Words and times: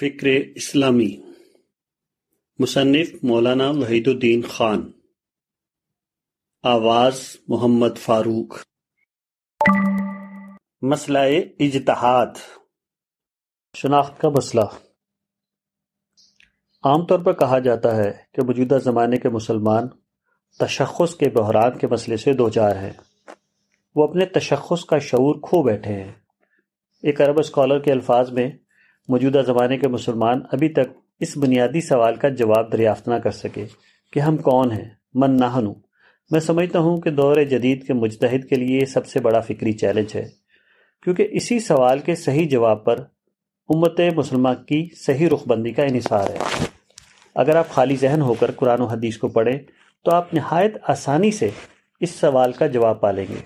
فکر 0.00 0.26
اسلامی۔ 0.54 1.16
مصنف 2.58 3.08
مولانا 3.22 3.70
وحید 3.70 4.08
الدین 4.08 4.42
خان۔ 4.42 4.90
آواز 6.62 7.36
محمد 7.48 7.98
فاروق۔ 7.98 8.54
مسئلہ 10.82 11.18
اجتہاد۔ 11.58 12.26
شناخت 13.76 14.20
کا 14.20 14.28
مسئلہ۔ 14.28 14.64
عام 16.84 17.06
طور 17.06 17.18
پر 17.18 17.32
کہا 17.32 17.58
جاتا 17.58 17.96
ہے 17.96 18.12
کہ 18.32 18.42
موجودہ 18.46 18.78
زمانے 18.78 19.16
کے 19.16 19.28
مسلمان 19.28 19.88
تشخص 20.58 21.14
کے 21.14 21.30
بحران 21.30 21.78
کے 21.78 21.86
مسئلے 21.86 22.16
سے 22.16 22.32
دو 22.32 22.50
چار 22.50 22.76
ہیں۔ 22.76 22.92
وہ 23.94 24.08
اپنے 24.08 24.26
تشخص 24.26 24.84
کا 24.84 24.98
شعور 24.98 25.34
کھو 25.48 25.62
بیٹھے 25.62 25.92
ہیں۔ 25.92 26.12
ایک 27.02 27.20
عرب 27.20 27.38
اسکالر 27.38 27.78
کے 27.78 27.92
الفاظ 27.92 28.32
میں 28.32 28.50
موجودہ 29.08 29.42
زمانے 29.46 29.76
کے 29.78 29.88
مسلمان 29.88 30.40
ابھی 30.52 30.68
تک 30.68 30.92
اس 31.20 31.36
بنیادی 31.36 31.80
سوال 31.80 32.14
کا 32.14 32.28
جواب 32.28 32.72
دریافت 32.72 33.08
نہ 33.08 33.14
کر 33.14 33.30
سکے 33.30 33.64
کہ 34.12 34.20
ہم 34.20 34.36
کون 34.36 34.72
ہیں، 34.72 34.88
من 35.14 35.36
نہنو 35.36 35.72
میں 36.30 36.40
سمجھتا 36.40 36.78
ہوں 36.78 36.96
کہ 36.96 37.10
دور 37.10 37.42
جدید 37.42 37.86
کے 37.86 37.92
مجتہد 37.92 38.44
کے 38.44 38.56
لیے 38.56 38.86
سب 38.86 39.06
سے 39.06 39.20
بڑا 39.20 39.40
فکری 39.40 39.72
چیلنج 39.72 40.14
ہے، 40.14 40.24
کیونکہ 41.02 41.28
اسی 41.30 41.58
سوال 41.60 41.98
کے 41.98 42.14
صحیح 42.14 42.48
جواب 42.48 42.84
پر 42.84 43.00
امت 43.68 44.00
مسلمہ 44.16 44.48
کی 44.68 44.86
صحیح 44.96 45.28
رخ 45.28 45.46
بندی 45.48 45.72
کا 45.72 45.82
انحصار 45.82 46.30
ہے۔ 46.30 46.66
اگر 47.34 47.56
آپ 47.56 47.68
خالی 47.68 47.96
ذہن 47.96 48.22
ہو 48.22 48.34
کر 48.34 48.50
قرآن 48.50 48.80
و 48.80 48.86
حدیث 48.86 49.18
کو 49.18 49.28
پڑھیں، 49.28 49.58
تو 50.04 50.10
آپ 50.10 50.34
نہایت 50.34 50.76
آسانی 50.88 51.30
سے 51.30 51.48
اس 52.00 52.10
سوال 52.10 52.52
کا 52.52 52.66
جواب 52.66 53.00
پالیں 53.00 53.24
گے۔ 53.28 53.40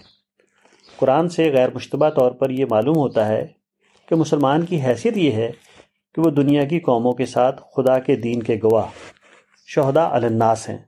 قرآن 0.98 1.28
سے 1.28 1.50
غیر 1.52 1.68
مشتبہ 1.74 2.08
طور 2.10 2.30
پر 2.30 2.50
یہ 2.50 2.66
معلوم 2.70 2.96
ہوتا 2.96 3.26
ہے 3.28 3.46
کہ 4.10 4.16
مسلمان 4.16 4.66
کی 4.66 4.80
حیثیت 4.80 5.16
یہ 5.16 5.30
ہے 5.30 5.50
کہ 6.14 6.20
وہ 6.20 6.30
دنیا 6.30 6.64
کی 6.64 6.80
قوموں 6.80 7.12
کے 7.12 7.26
ساتھ 7.26 7.62
خدا 7.76 7.98
کے 7.98 8.16
دین 8.16 8.42
کے 8.42 8.56
گواہ، 8.62 8.86
شہداء 9.66 10.08
الناس 10.08 10.68
ہیں۔ 10.68 10.78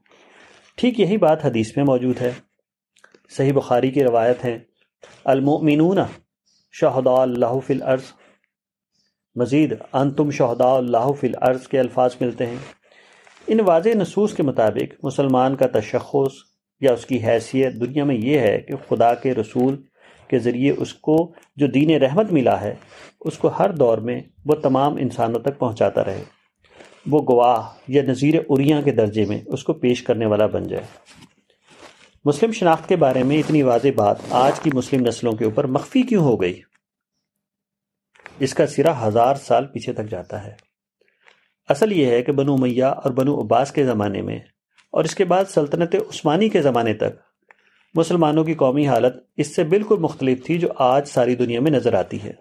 ٹھیک 0.77 1.01
یہی 1.01 1.17
بات 1.17 1.47
حدیث 1.47 1.77
میں 1.77 1.85
موجود 1.85 2.21
ہے۔ 2.21 2.31
صحیح 3.31 3.53
بخاری 3.53 3.91
کی 3.91 4.05
روایت 4.05 4.45
ہے۔ 4.45 4.59
المؤمنون 5.25 5.99
شہداء 6.73 7.23
اللہ 7.23 7.59
فی 7.67 7.75
الارض۔ 7.75 8.03
مزید، 9.35 9.75
انتم 9.93 10.31
شہداء 10.31 10.75
اللہ 10.75 11.13
فی 11.21 11.27
الارض 11.27 11.67
کے 11.67 11.81
الفاظ 11.81 12.15
ملتے 12.21 12.47
ہیں۔ 12.47 12.57
ان 13.47 13.61
واضح 13.61 13.89
نصوص 13.95 14.35
کے 14.35 14.43
مطابق 14.43 15.05
مسلمان 15.05 15.57
کا 15.57 15.67
تشخص 15.67 16.33
یا 16.81 16.93
اس 16.93 17.07
کی 17.07 17.25
حیثیت 17.25 17.75
دنیا 17.75 18.05
میں 18.05 18.17
یہ 18.17 18.39
ہے 18.39 18.59
کہ 18.59 18.75
خدا 18.89 19.15
کے 19.15 19.35
رسول 19.35 19.83
کے 20.33 20.39
ذریعے 20.39 20.73
اس 20.79 20.95
کو 20.95 21.17
جو 21.57 21.67
دین 21.67 21.91
رحمت 21.91 22.33
ملا 22.33 22.61
ہے، 22.61 22.75
اس 23.21 23.39
کو 23.39 23.49
ہر 23.49 23.73
دور 23.73 23.99
میں 23.99 24.21
وہ 24.45 24.55
تمام 24.55 24.97
انسانوں 24.97 25.41
تک 25.41 25.59
پہنچاتا 25.59 26.05
رہے۔ 26.05 26.25
وہ 27.07 27.23
گواہ 27.29 27.69
یا 27.89 28.03
نظیر 28.03 28.35
اریاں 28.49 28.83
کے 28.83 28.93
درجے 28.93 29.25
میں 29.25 29.39
اس 29.47 29.65
کو 29.65 29.73
پیش 29.73 30.03
کرنے 30.03 30.27
والا 30.27 30.47
بن 30.47 30.69
جائے۔ 30.69 30.85
مسلم 32.25 32.53
شناخت 32.53 32.89
کے 32.89 32.97
بارے 32.97 33.23
میں 33.23 33.39
اتنی 33.39 33.63
واضح 33.63 33.89
بات 33.97 34.17
آج 34.31 34.61
کی 34.61 34.71
مسلم 34.75 35.07
نسلوں 35.07 35.33
کے 35.33 35.45
اوپر 35.45 35.67
مخفی 35.67 36.03
کیوں 36.03 36.25
ہو 36.25 36.41
گئی؟ 36.41 36.61
اس 38.39 38.55
کا 38.55 38.67
سرا 38.67 39.09
ہزار 39.09 39.35
سال 39.35 39.67
پیچھے 39.67 39.93
تک 39.93 40.11
جاتا 40.11 40.45
ہے۔ 40.47 40.53
اصل 41.69 41.93
یہ 41.93 42.07
ہے 42.07 42.23
کہ 42.23 42.33
بنو 42.33 42.57
میاں 42.57 42.91
اور 42.91 43.11
بنو 43.11 43.41
عباس 43.41 43.73
کے 43.73 43.85
زمانے 43.85 44.23
میں 44.23 44.39
اور 44.93 45.05
اس 45.05 45.15
کے 45.15 45.25
بعد 45.25 45.45
سلطنت 45.45 45.95
عثمانی 45.95 46.49
کے 46.49 46.63
زمانے 46.63 46.95
تک 46.95 47.32
مسلمانوں 47.95 48.45
کی 48.45 48.55
قومی 48.55 48.89
حالت 48.89 49.15
اس 49.37 49.55
سے 49.55 49.65
بالکل 49.65 49.97
مختلف 49.99 50.47
تھی 50.47 50.59
جو 50.59 50.69
آج 50.77 51.09
ساری 51.09 51.35
دنیا 51.35 51.61
میں 51.61 51.71
نظر 51.71 51.95
آتی 51.95 52.23
ہے۔ 52.23 52.33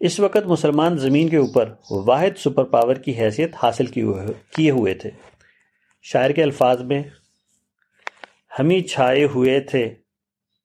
اس 0.00 0.20
وقت 0.20 0.46
مسلمان 0.46 0.98
زمین 0.98 1.28
کے 1.28 1.36
اوپر 1.36 1.74
واحد 1.90 2.38
سپر 2.38 2.64
پاور 2.64 2.94
کی 2.94 3.18
حیثیت 3.18 3.54
حاصل 3.62 3.86
کیے 3.86 4.70
ہوئے 4.70 4.94
تھے۔ 4.94 5.10
شاعر 6.02 6.30
کے 6.30 6.42
الفاظ 6.42 6.82
میں، 6.82 7.02
ہمیں 8.58 8.80
چھائے 8.80 9.24
ہوئے 9.24 9.60
تھے 9.60 9.94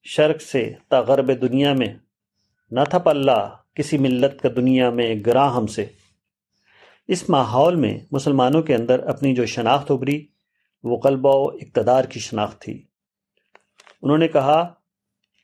شرک 0.04 0.42
سے 0.42 0.72
تا 0.88 1.00
غرب 1.00 1.40
دنیا 1.40 1.72
میں۔ 1.72 1.94
نہ 2.70 2.80
تھا 2.90 2.98
پلہ 2.98 3.56
کسی 3.74 3.98
ملت 3.98 4.42
کا 4.42 4.48
دنیا 4.56 4.90
میں 4.90 5.14
گراں 5.26 5.50
ہم 5.50 5.66
سے۔ 5.66 5.86
اس 7.08 7.30
ماحول 7.30 7.74
میں 7.74 7.98
مسلمانوں 8.10 8.62
کے 8.62 8.74
اندر 8.74 8.98
اپنی 8.98 9.34
جو 9.34 9.46
شناخت 9.46 9.90
ابری 9.90 10.26
وہ 10.84 11.00
قلبہ 11.00 11.36
و 11.36 11.48
اقتدار 11.48 12.04
کی 12.04 12.20
شناخت 12.20 12.60
تھی۔ 12.60 12.82
انہوں 14.06 14.18
نے 14.18 14.28
کہا 14.28 14.72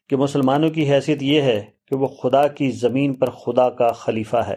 کہ 0.09 0.17
مسلمانوں 0.17 0.71
کی 0.71 0.93
حیثیت 0.93 1.23
یہ 1.23 1.43
ہے 1.43 1.67
کہ 1.87 1.97
وہ 1.97 2.07
خدا 2.07 2.49
کی 2.49 2.71
زمین 2.71 3.15
پر 3.15 3.31
خدا 3.31 3.71
کا 3.71 3.89
خلیفہ 3.89 4.37
ہے۔ 4.37 4.57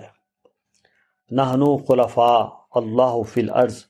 نہنو 1.32 1.78
خلفاء 1.78 2.46
اللہ 2.72 3.22
فی 3.34 3.42
الارض۔ 3.42 3.84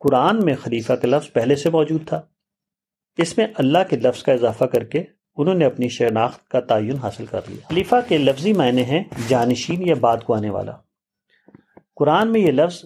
قرآن 0.00 0.44
میں 0.44 0.54
خلیفہ 0.54 0.92
کا 0.92 1.08
لفظ 1.08 1.32
پہلے 1.32 1.56
سے 1.56 1.70
موجود 1.70 2.08
تھا۔ 2.08 2.22
اس 3.18 3.38
میں 3.38 3.46
اللہ 3.54 3.78
کے 3.90 3.96
لفظ 3.96 4.22
کا 4.22 4.32
اضافہ 4.32 4.64
کر 4.64 4.84
کے 4.84 5.04
انہوں 5.36 5.54
نے 5.54 5.64
اپنی 5.64 5.88
شناخت 5.88 6.48
کا 6.48 6.60
تعین 6.60 6.96
حاصل 6.96 7.26
کر 7.26 7.40
لیا۔ 7.48 7.68
خلیفہ 7.68 7.96
کے 8.08 8.18
لفظی 8.18 8.52
معنی 8.52 8.84
ہیں 8.84 9.04
جانشین 9.28 9.88
یا 9.88 9.94
بات 10.00 10.24
کو 10.24 10.34
آنے 10.34 10.50
والا۔ 10.50 10.72
قرآن 11.96 12.32
میں 12.32 12.40
یہ 12.40 12.52
لفظ 12.52 12.84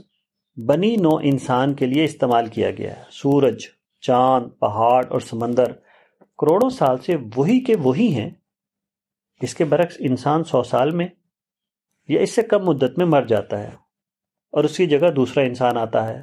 بنی 0.57 0.97
نو 0.97 1.17
انسان 1.23 1.75
کے 1.75 1.87
لیے 1.87 2.05
استعمال 2.05 2.47
کیا 2.47 2.71
گیا 2.71 2.97
ہے۔ 2.97 3.03
سورج، 3.11 3.59
چاند، 4.01 4.47
پہاڑ 4.61 5.05
اور 5.09 5.21
سمندر۔ 5.21 5.90
کروڑوں 6.41 6.71
سال 6.71 6.99
سے 6.99 7.17
وہی 7.37 7.61
کے 7.61 7.77
وہی 7.77 8.15
ہیں 8.15 8.31
اس 9.41 9.55
کے 9.55 9.65
برعکس 9.65 9.97
انسان 9.99 10.45
سو 10.45 10.63
سال 10.63 10.91
میں 10.91 11.09
یا 12.09 12.21
اس 12.21 12.35
سے 12.35 12.43
کم 12.43 12.65
مدت 12.65 12.99
میں 12.99 13.07
مر 13.07 13.23
جاتا 13.23 13.59
ہے 13.59 13.71
اور 14.53 14.65
اس 14.65 14.77
کی 14.77 14.87
جگہ 14.87 15.11
دوسرا 15.11 15.45
انسان 15.45 15.77
آتا 15.77 16.09
ہے۔ 16.09 16.23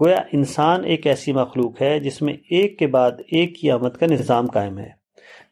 گویا 0.00 0.16
انسان 0.32 0.84
ایک 0.84 1.06
ایسی 1.06 1.32
مخلوق 1.32 1.82
ہے 1.82 2.00
جس 2.00 2.22
میں 2.22 2.34
ایک 2.50 2.78
کے 2.78 2.86
بعد 2.86 3.10
ایک 3.10 3.56
کی 3.60 3.70
آمد 3.70 3.96
کا 4.00 4.06
نظام 4.06 4.46
قائم 4.46 4.78
ہے۔ 4.78 4.90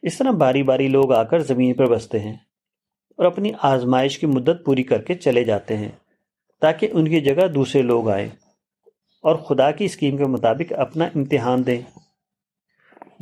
اس 0.02 0.18
طرح 0.18 0.30
باری 0.30 0.62
باری 0.62 0.88
لوگ 0.88 1.12
آ 1.12 1.22
کر 1.22 1.38
زمین 1.38 1.74
پر 1.74 1.86
بستے 1.86 2.20
ہیں 2.20 2.36
اور 3.16 3.24
اپنی 3.24 3.52
آزمائش 3.62 4.18
کی 4.18 4.26
مدت 4.26 4.64
پوری 4.64 4.82
کر 4.82 5.02
کے 5.02 5.14
چلے 5.14 5.44
جاتے 5.44 5.76
ہیں 5.76 5.88
تاکہ 6.60 6.88
ان 6.92 7.08
کی 7.08 7.20
جگہ 7.20 7.46
دوسرے 7.46 7.82
لوگ 7.82 8.10
آئیں 8.10 8.28
اور 9.22 9.36
خدا 9.36 9.70
کی 9.70 9.84
اسکیم 9.84 10.16
کے 10.16 10.24
مطابق 10.24 10.72
اپنا 10.78 11.04
امتحان 11.04 11.66
دیں۔ 11.66 11.80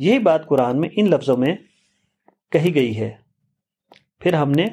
یہی 0.03 0.19
بات 0.19 0.45
قرآن 0.45 0.79
میں 0.79 0.89
ان 0.91 1.09
لفظوں 1.09 1.37
میں 1.37 1.55
کہی 2.51 2.75
گئی 2.75 2.99
ہے۔ 2.99 3.11
پھر 4.19 4.33
ہم 4.33 4.51
نے 4.51 4.65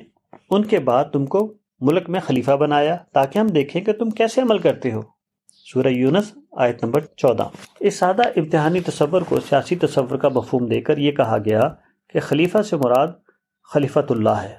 ان 0.51 0.65
کے 0.65 0.79
بعد 0.79 1.05
تم 1.13 1.27
کو 1.27 1.55
ملک 1.81 2.11
میں 2.11 2.21
خلیفہ 2.21 2.51
بنایا 2.51 2.97
تاکہ 3.13 3.39
ہم 3.39 3.47
دیکھیں 3.47 3.83
کہ 3.83 3.93
تم 3.93 4.11
کیسے 4.11 4.41
عمل 4.41 4.59
کرتے 4.59 4.93
ہو۔ 4.93 5.01
سورہ 5.49 5.87
یونس 5.87 6.33
آیت 6.53 6.85
نمبر 6.85 7.01
چودہ۔ 7.01 7.49
اس 7.81 7.95
سادہ 7.95 8.23
امتحانی 8.37 8.81
تصور 8.81 9.23
کو 9.23 9.41
سیاسی 9.41 9.77
تصور 9.77 10.17
کا 10.17 10.29
مفہوم 10.29 10.67
دے 10.67 10.81
کر 10.81 10.99
یہ 10.99 11.13
کہا 11.13 11.39
گیا 11.45 11.61
کہ 12.09 12.21
خلیفہ 12.21 12.63
سے 12.63 12.77
مراد 12.77 13.09
خلیفت 13.65 14.11
اللہ 14.11 14.29
ہے۔ 14.29 14.57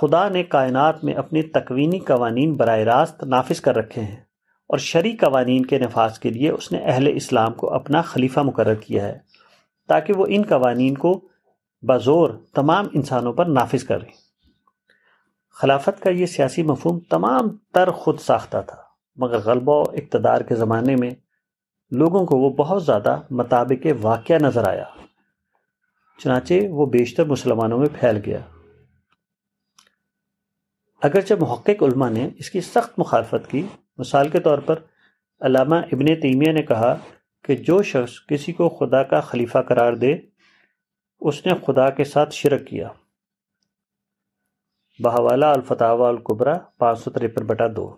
خدا 0.00 0.28
نے 0.28 0.42
کائنات 0.42 1.04
میں 1.04 1.14
اپنے 1.14 1.42
تکوینی 1.42 1.98
قوانین 1.98 2.54
براہ 2.54 2.78
راست 2.78 3.24
نافذ 3.24 3.60
کر 3.60 3.76
رکھے 3.76 4.02
ہیں 4.02 4.16
اور 4.68 4.78
شرعی 4.78 5.16
قوانین 5.16 5.66
کے 5.66 5.78
نفاذ 5.78 6.18
کے 6.18 6.30
لیے 6.30 6.50
اس 6.50 6.72
نے 6.72 6.78
اہل 6.78 7.12
اسلام 7.14 7.52
کو 7.52 7.74
اپنا 7.74 8.02
خلیفہ 8.02 8.40
مقرر 8.40 8.74
کیا 8.74 9.04
ہے۔ 9.04 9.31
تاکہ 9.92 10.12
وہ 10.16 10.26
ان 10.28 10.42
قوانین 10.48 10.94
کو 10.96 11.12
بزور 11.82 12.30
تمام 12.54 12.86
انسانوں 12.92 13.32
پر 13.32 13.46
نافذ 13.48 13.84
کریں 13.84 14.10
خلافت 15.56 16.00
کا 16.02 16.10
یہ 16.10 16.26
سیاسی 16.26 16.62
مفہوم 16.62 16.98
تمام 17.10 17.48
تر 17.74 17.90
خود 17.92 18.18
ساختہ 18.20 18.60
تھا، 18.66 18.76
مگر 19.18 19.38
غلبہ 19.38 19.76
و 19.78 19.90
اقتدار 19.92 20.40
کے 20.40 20.54
زمانے 20.54 20.94
میں 20.96 21.10
لوگوں 21.92 22.24
کو 22.26 22.36
وہ 22.36 22.50
بہت 22.56 22.84
زیادہ 22.84 23.16
مطابق 23.30 23.86
واقعہ 24.00 24.38
نظر 24.40 24.68
آیا، 24.68 24.84
چنانچہ 26.20 26.54
وہ 26.70 26.86
بیشتر 26.86 27.24
مسلمانوں 27.24 27.78
میں 27.78 27.88
پھیل 27.92 28.20
گیا۔ 28.26 28.40
اگرچہ 31.02 31.34
محقق 31.40 31.82
علماء 31.82 32.10
نے 32.10 32.28
اس 32.38 32.50
کی 32.50 32.60
سخت 32.60 32.98
مخالفت 32.98 33.50
کی، 33.50 33.62
مثال 33.98 34.28
کے 34.28 34.40
طور 34.40 34.58
پر 34.58 34.78
علامہ 35.40 35.76
ابن 35.92 36.14
تیمیہ 36.20 36.52
نے 36.52 36.62
کہا 36.62 36.94
کہ 37.44 37.54
جو 37.56 37.82
شخص 37.82 38.12
کسی 38.26 38.52
کو 38.52 38.68
خدا 38.68 39.02
کا 39.02 39.20
خلیفہ 39.20 39.58
قرار 39.58 39.92
دے، 39.92 40.14
اس 41.20 41.46
نے 41.46 41.52
خدا 41.66 41.88
کے 41.90 42.04
ساتھ 42.04 42.34
شرک 42.34 42.66
کیا۔ 42.66 42.88
بہوالا 44.98 45.50
الفتاوا 45.50 46.08
القبرا 46.08 46.58
پانچ 46.78 46.98
سو 46.98 47.10
تریپن 47.10 47.46
بٹا 47.46 47.66
دو۔ 47.76 47.96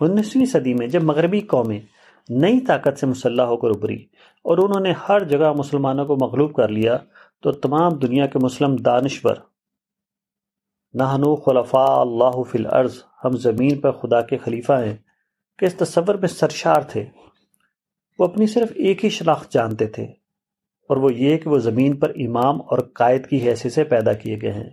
انیسویں 0.00 0.44
صدی 0.44 0.74
میں 0.74 0.86
جب 0.86 1.02
مغربی 1.02 1.40
قومیں 1.40 1.80
نئی 2.28 2.60
طاقت 2.60 2.98
سے 2.98 3.06
مسلح 3.06 3.42
ہو 3.42 3.56
کر 3.56 3.68
ابری 3.68 3.96
اور 4.44 4.58
انہوں 4.58 4.80
نے 4.80 4.92
ہر 5.08 5.24
جگہ 5.24 5.52
مسلمانوں 5.52 6.04
کو 6.06 6.16
مغلوب 6.16 6.54
کر 6.54 6.68
لیا، 6.68 6.96
تو 7.42 7.52
تمام 7.52 7.98
دنیا 7.98 8.26
کے 8.26 8.38
مسلم 8.42 8.76
دانشور 8.76 9.36
نہنو 10.94 11.36
خلفاء 11.36 12.00
اللہ 12.00 12.42
فی 12.42 12.58
الارض، 12.58 13.02
ہم 13.24 13.36
زمین 13.36 13.80
پر 13.80 13.92
خدا 13.92 14.20
کے 14.20 14.38
خلیفہ 14.38 14.72
ہیں، 14.72 14.96
کہ 15.58 15.64
اس 15.64 15.74
تصور 15.74 16.14
میں 16.14 16.28
سرشار 16.28 16.80
تھے۔ 16.82 17.04
وہ 18.18 18.24
اپنی 18.24 18.46
صرف 18.46 18.72
ایک 18.74 19.04
ہی 19.04 19.10
شناخت 19.10 19.52
جانتے 19.52 19.86
تھے 19.86 20.04
اور 20.90 20.96
وہ 20.96 21.14
یہ 21.14 21.36
کہ 21.36 21.50
وہ 21.50 21.58
زمین 21.58 21.96
پر 21.96 22.10
امام 22.10 22.60
اور 22.60 22.78
قائد 22.78 23.26
کی 23.26 23.48
حیثیت 23.48 23.72
سے 23.72 23.84
پیدا 23.84 24.12
کیے 24.12 24.38
گئے 24.42 24.52
ہیں۔ 24.52 24.70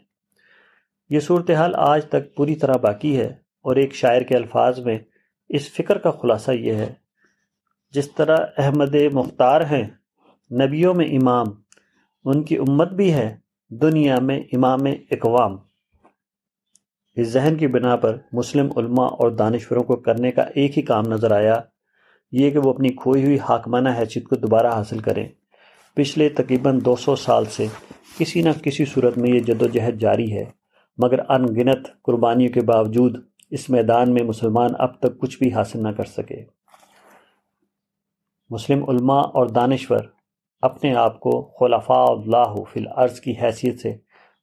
یہ 1.09 1.19
صورتحال 1.19 1.75
آج 1.75 2.05
تک 2.05 2.35
پوری 2.35 2.55
طرح 2.55 2.77
باقی 2.77 3.17
ہے 3.17 3.27
اور 3.61 3.75
ایک 3.75 3.93
شاعر 3.93 4.21
کے 4.21 4.35
الفاظ 4.35 4.79
میں 4.79 4.97
اس 5.49 5.69
فکر 5.69 5.97
کا 5.97 6.11
خلاصہ 6.11 6.51
یہ 6.51 6.73
ہے، 6.73 6.93
جس 7.93 8.11
طرح 8.11 8.37
احمد 8.57 8.95
مختار 9.13 9.61
ہیں، 9.61 9.87
نبیوں 10.51 10.93
میں 10.93 11.05
امام، 11.05 11.47
ان 12.25 12.43
کی 12.43 12.57
امت 12.57 12.91
بھی 12.91 13.13
ہے، 13.13 13.35
دنیا 13.69 14.19
میں 14.19 14.39
امام 14.39 14.79
اقوام۔ 15.11 15.57
اس 17.15 17.27
ذہن 17.27 17.55
کی 17.55 17.67
بنا 17.67 17.95
پر 17.95 18.17
مسلم 18.33 18.69
علماء 18.77 19.07
اور 19.07 19.31
دانشوروں 19.31 19.83
کو 19.83 19.95
کرنے 19.95 20.31
کا 20.31 20.41
ایک 20.41 20.77
ہی 20.77 20.83
کام 20.83 21.03
نظر 21.07 21.31
آیا 21.31 21.61
یہ 22.31 22.51
کہ 22.51 22.59
وہ 22.59 22.69
اپنی 22.69 22.89
کھوئی 22.89 23.23
ہوئی 23.23 23.39
حاکمانہ 23.39 23.89
حیثیت 23.99 24.23
کو 24.23 24.35
دوبارہ 24.35 24.67
حاصل 24.67 24.99
کریں۔ 24.99 25.29
پچھلے 25.95 26.29
تقریباً 26.29 26.79
دو 26.85 26.95
سو 26.95 27.15
سال 27.15 27.45
سے 27.45 27.67
کسی 28.19 28.41
نہ 28.41 28.49
کسی 28.63 28.85
صورت 28.85 29.17
میں 29.17 29.29
یہ 29.29 29.39
جد 29.39 29.61
و 29.61 29.67
جہد 29.67 29.99
جاری 29.99 30.33
ہے، 30.33 30.45
مگر 30.97 31.19
ان 31.29 31.45
گنت 31.45 31.87
قربانیوں 32.03 32.53
کے 32.53 32.61
باوجود 32.61 33.17
اس 33.49 33.69
میدان 33.69 34.13
میں 34.13 34.23
مسلمان 34.23 34.71
اب 34.79 34.99
تک 34.99 35.19
کچھ 35.19 35.37
بھی 35.37 35.53
حاصل 35.53 35.83
نہ 35.83 35.89
کر 35.89 36.03
سکے۔ 36.03 36.43
مسلم 38.49 38.89
علماء 38.89 39.21
اور 39.21 39.47
دانشور 39.47 39.99
اپنے 40.61 40.95
آپ 40.95 41.19
کو 41.19 41.41
خلفاء 41.59 42.05
اللہ 42.05 42.63
فی 42.73 42.79
الارض 42.79 43.19
کی 43.19 43.33
حیثیت 43.41 43.79
سے 43.79 43.97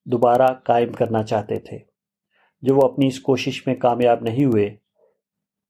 دوبارہ 0.04 0.46
قائم 0.64 0.92
کرنا 0.92 1.22
چاہتے 1.22 1.58
تھے۔ 1.58 1.78
جو 2.62 2.74
وہ 2.74 2.80
اپنی 2.82 3.06
اس 3.06 3.20
کوشش 3.20 3.66
میں 3.66 3.74
کامیاب 3.74 4.22
نہیں 4.22 4.44
ہوئے 4.44 4.76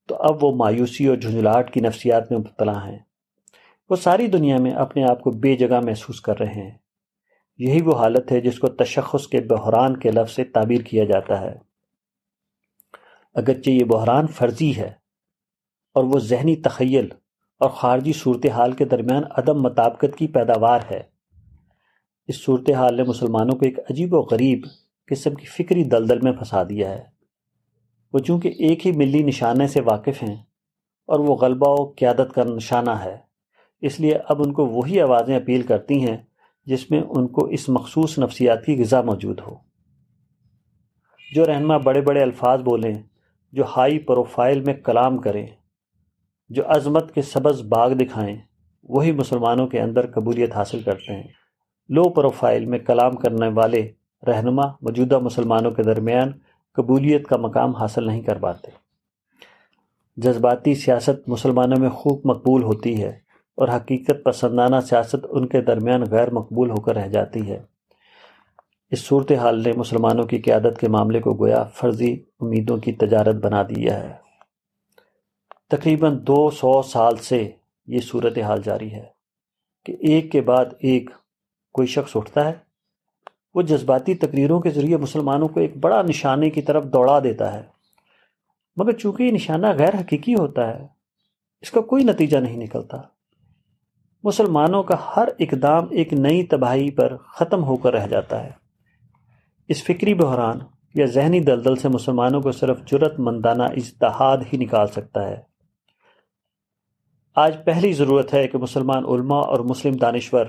تو 0.08 0.16
اب 0.16 0.44
وہ 0.44 0.56
مایوسی 0.56 1.06
اور 1.06 1.16
جھنجھلاہٹ 1.16 1.72
کی 1.72 1.81
نفسیات 1.81 2.32
میں 2.32 2.38
مبتلا 2.38 2.88
ہیں۔ 2.88 2.99
وہ 3.90 3.96
ساری 3.96 4.26
دنیا 4.26 4.56
میں 4.58 4.70
اپنے 4.70 5.04
آپ 5.04 5.20
کو 5.20 5.31
بے 5.31 5.56
جگہ 5.56 5.81
محسوس 5.81 6.20
کر 6.20 6.38
رہے 6.38 6.62
ہیں۔ 6.62 6.78
یہی 7.58 7.82
وہ 7.82 7.96
حالت 7.96 8.32
ہے 8.32 8.40
جس 8.40 8.58
کو 8.58 8.66
تشخص 8.66 9.26
کے 9.26 9.40
بحران 9.40 9.96
کے 9.96 10.10
لفظ 10.10 10.34
سے 10.34 10.44
تعبیر 10.44 10.81
کیا 10.81 11.04
جاتا 11.04 11.40
ہے۔ 11.40 11.54
اگرچہ 13.34 13.70
یہ 13.70 13.84
بحران 13.84 14.26
فرضی 14.26 14.76
ہے 14.76 14.93
اور 15.94 16.04
وہ 16.04 16.19
ذہنی 16.19 16.56
تخیل 16.56 17.08
اور 17.58 17.70
خارجی 17.70 18.12
صورتحال 18.12 18.72
کے 18.72 18.84
درمیان 18.84 19.22
عدم 19.31 19.62
مطابقت 19.62 20.16
کی 20.19 20.26
پیداوار 20.26 20.81
ہے۔ 20.90 21.02
اس 22.28 22.44
صورتحال 22.44 22.96
نے 22.96 23.02
مسلمانوں 23.02 23.56
کو 23.56 23.64
ایک 23.64 23.78
عجیب 23.78 24.14
و 24.14 24.20
غریب 24.20 24.66
قسم 25.06 25.34
کی 25.34 25.46
فکری 25.46 25.84
دلدل 25.84 26.20
میں 26.20 26.32
پھنسا 26.32 26.62
دیا 26.62 26.90
ہے۔ 26.90 27.12
وہ 28.12 28.19
چونکہ 28.19 28.49
ایک 28.49 28.87
ہی 28.87 28.93
ملی 28.93 29.23
نشانے 29.23 29.67
سے 29.67 29.81
واقف 29.81 30.23
ہیں 30.23 30.43
اور 31.06 31.20
وہ 31.20 31.37
غلبہ 31.37 31.81
و 31.81 31.85
قیادت 31.85 32.35
کا 32.35 32.44
نشانہ 32.44 32.91
ہے۔ 32.91 33.19
اس 33.81 34.00
لیے 34.00 34.19
اب 34.29 34.43
ان 34.43 34.53
کو 34.53 34.67
وہی 34.67 35.00
آوازیں 35.00 35.37
اپیل 35.37 35.62
کرتی 35.62 36.09
ہیں 36.09 36.17
جس 36.67 36.91
میں 36.91 37.00
ان 37.00 37.29
کو 37.29 37.47
اس 37.47 37.69
مخصوص 37.69 38.19
نفسیاتی 38.19 38.81
غذا 38.81 39.00
موجود 39.00 39.41
ہو۔ 39.41 39.55
جو 41.35 41.47
رہنما 41.47 41.76
بڑے 41.76 42.00
بڑے 42.00 42.23
الفاظ 42.23 42.62
بولیں، 42.62 42.94
جو 43.53 43.64
ہائی 43.76 43.99
پروفائل 43.99 44.61
میں 44.61 44.75
کلام 44.75 45.19
کریں، 45.19 45.47
جو 46.49 46.62
عظمت 46.67 47.14
کے 47.14 47.23
سبز 47.23 47.62
باغ 47.62 47.93
دکھائیں، 47.93 48.37
وہی 48.82 49.12
مسلمانوں 49.12 49.67
کے 49.67 49.81
اندر 49.81 50.11
قبولیت 50.11 50.53
حاصل 50.53 50.82
کرتے 50.82 51.14
ہیں۔ 51.14 51.29
لو 51.88 52.03
پروفائل 52.03 52.67
میں 52.67 52.79
کلام 52.79 53.12
کرنے 53.12 53.49
والے 53.49 53.93
رہنما 54.26 54.67
موجودہ 54.67 55.19
مسلمانوں 55.19 55.70
کے 55.70 55.82
درمیان 55.82 56.32
قبولیت 56.75 57.27
کا 57.27 57.37
مقام 57.37 57.77
حاصل 57.77 58.07
نہیں 58.07 58.23
کر 58.23 58.39
پاتے۔ 58.39 58.71
جذباتی 60.17 60.75
سیاست 60.75 61.29
مسلمانوں 61.29 61.81
میں 61.81 61.91
خوب 61.91 62.21
مقبول 62.25 62.63
ہوتی 62.63 63.03
ہے 63.03 63.19
اور 63.55 63.69
حقیقت 63.69 64.25
پسندانہ 64.25 64.77
سیاست 64.81 65.27
ان 65.31 65.47
کے 65.47 65.61
درمیان 65.61 66.03
غیر 66.11 66.31
مقبول 66.31 66.71
ہو 66.71 66.81
کر 66.81 66.97
رہ 66.97 67.09
جاتی 67.09 67.51
ہے۔ 67.51 67.63
اس 68.91 69.01
صورتحال 69.01 69.63
نے 69.63 69.73
مسلمانوں 69.77 70.25
کی 70.25 70.39
قیادت 70.39 70.81
کے 70.81 70.89
معاملے 70.89 71.21
کو 71.21 71.35
گویا 71.35 71.65
فرضی 71.65 72.13
امیدوں 72.41 72.77
کی 72.77 72.93
تجارت 72.93 73.35
بنا 73.35 73.63
دیا 73.63 74.01
ہے۔ 74.01 74.15
تقریباً 75.71 76.19
دو 76.27 76.51
سو 76.51 76.83
سال 76.83 77.17
سے 77.17 77.51
یہ 77.87 77.99
صورتحال 77.99 78.63
جاری 78.63 78.93
ہے 78.93 79.05
کہ 79.85 79.97
ایک 80.01 80.33
کے 80.33 80.41
بعد 80.41 80.65
ایک 80.81 81.11
کوئی 81.73 81.89
شخص 81.89 82.17
اٹھتا 82.17 82.49
ہے۔ 82.49 82.72
وہ 83.54 83.62
جذباتی 83.62 84.14
تقریروں 84.14 84.60
کے 84.60 84.70
ذریعے 84.70 84.96
مسلمانوں 84.96 85.49
کو 85.49 85.60
ایک 85.60 85.76
بڑا 85.76 86.02
نشانے 86.02 86.50
کی 86.50 86.62
طرف 86.62 86.84
دوڑا 86.84 87.19
دیتا 87.19 87.52
ہے۔ 87.52 87.62
مگر 88.76 88.93
چونکہ 88.93 89.22
یہ 89.22 89.32
نشانہ 89.32 89.66
غیر 89.78 89.94
حقیقی 90.00 90.34
ہوتا 90.34 90.69
ہے، 90.69 90.87
اس 91.60 91.70
کا 91.70 91.81
کوئی 91.81 92.04
نتیجہ 92.04 92.38
نہیں 92.38 92.56
نکلتا۔ 92.56 92.99
مسلمانوں 94.25 94.82
کا 94.82 94.96
ہر 95.16 95.28
اقدام 95.38 95.87
ایک 95.90 96.12
نئی 96.12 96.43
تباہی 96.43 96.90
پر 96.90 97.16
ختم 97.16 97.64
ہو 97.64 97.76
کر 97.76 97.93
رہ 97.93 98.06
جاتا 98.06 98.44
ہے۔ 98.44 98.50
اس 99.69 99.84
فکری 99.84 100.14
بحران 100.14 100.58
یا 100.94 101.06
ذہنی 101.06 101.40
دلدل 101.40 101.76
سے 101.76 101.88
مسلمانوں 101.88 102.40
کو 102.40 102.52
صرف 102.52 102.78
جرت 102.87 103.20
مندانہ 103.20 103.62
اجتہاد 103.62 104.38
ہی 104.52 104.58
نکال 104.58 104.87
سکتا 104.87 105.28
ہے۔ 105.28 105.43
آج 107.37 107.56
پہلی 107.64 107.93
ضرورت 107.93 108.34
ہے 108.34 108.49
کہ 108.49 108.58
مسلمان 108.58 109.04
علماء 109.04 109.40
اور 109.40 109.60
مسلم 109.60 109.94
دانشور 109.94 110.46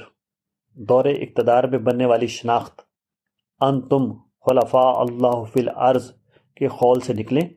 دور 0.74 1.06
اقتدار 1.06 1.64
میں 1.64 1.80
بننے 1.80 2.06
والی 2.06 2.28
شناخت 2.28 2.93
ان 3.64 3.82
تم 3.82 4.14
خلفاء 4.46 4.94
اللہ 4.94 5.44
فی 5.54 5.60
الارض، 5.60 6.12
کے 6.56 6.68
خول 6.68 7.00
سے 7.00 7.14
نکلیں۔ 7.14 7.48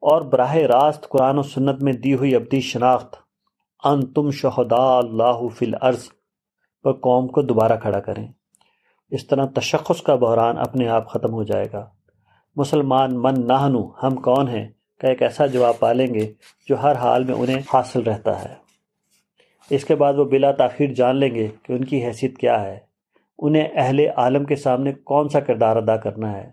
اور 0.00 0.22
براہ 0.22 0.54
راست 0.54 1.08
قرآن 1.08 1.38
و 1.38 1.42
سنت 1.42 1.82
میں 1.82 1.92
دی 1.92 2.14
ہوئی 2.14 2.34
ابدی 2.34 2.60
شناخت 2.60 3.16
ان 3.84 4.12
تم 4.12 4.30
شہداء 4.30 4.96
اللہ 4.96 5.48
فی 5.54 5.66
الارض، 5.66 6.08
پر 6.82 6.92
قوم 6.92 7.28
کو 7.28 7.42
دوبارہ 7.42 7.76
کھڑا 7.76 8.00
کریں۔ 8.00 8.28
اس 9.10 9.26
طرح 9.26 9.46
تشخص 9.54 10.02
کا 10.02 10.14
بحران 10.14 10.58
اپنے 10.58 10.88
آپ 10.88 11.08
ختم 11.08 11.32
ہو 11.32 11.42
جائے 11.42 11.64
گا۔ 11.72 11.90
مسلمان 12.56 13.22
من 13.22 13.34
نہنو 13.46 13.90
ہم 14.02 14.16
کون 14.16 14.48
ہیں؟ 14.48 14.68
کا 15.00 15.08
ایک 15.08 15.22
ایسا 15.22 15.46
جواب 15.46 15.78
پالیں 15.78 16.14
گے 16.14 16.32
جو 16.68 16.82
ہر 16.82 16.96
حال 16.96 17.24
میں 17.24 17.34
انہیں 17.34 17.60
حاصل 17.72 18.02
رہتا 18.02 18.44
ہے۔ 18.44 18.54
اس 19.70 19.84
کے 19.84 19.94
بعد 19.94 20.14
وہ 20.14 20.24
بلا 20.24 20.52
تاخیر 20.52 20.92
جان 20.92 21.16
لیں 21.16 21.34
گے 21.34 21.48
کہ 21.62 21.72
ان 21.72 21.84
کی 21.84 22.04
حیثیت 22.04 22.38
کیا 22.38 22.62
ہے۔ 22.62 22.93
انہیں 23.38 23.68
اہل 23.74 24.00
عالم 24.16 24.44
کے 24.44 24.56
سامنے 24.56 24.92
کون 24.92 25.28
سا 25.28 25.40
کردار 25.40 25.76
ادا 25.76 25.96
کرنا 25.96 26.32
ہے؟ 26.32 26.50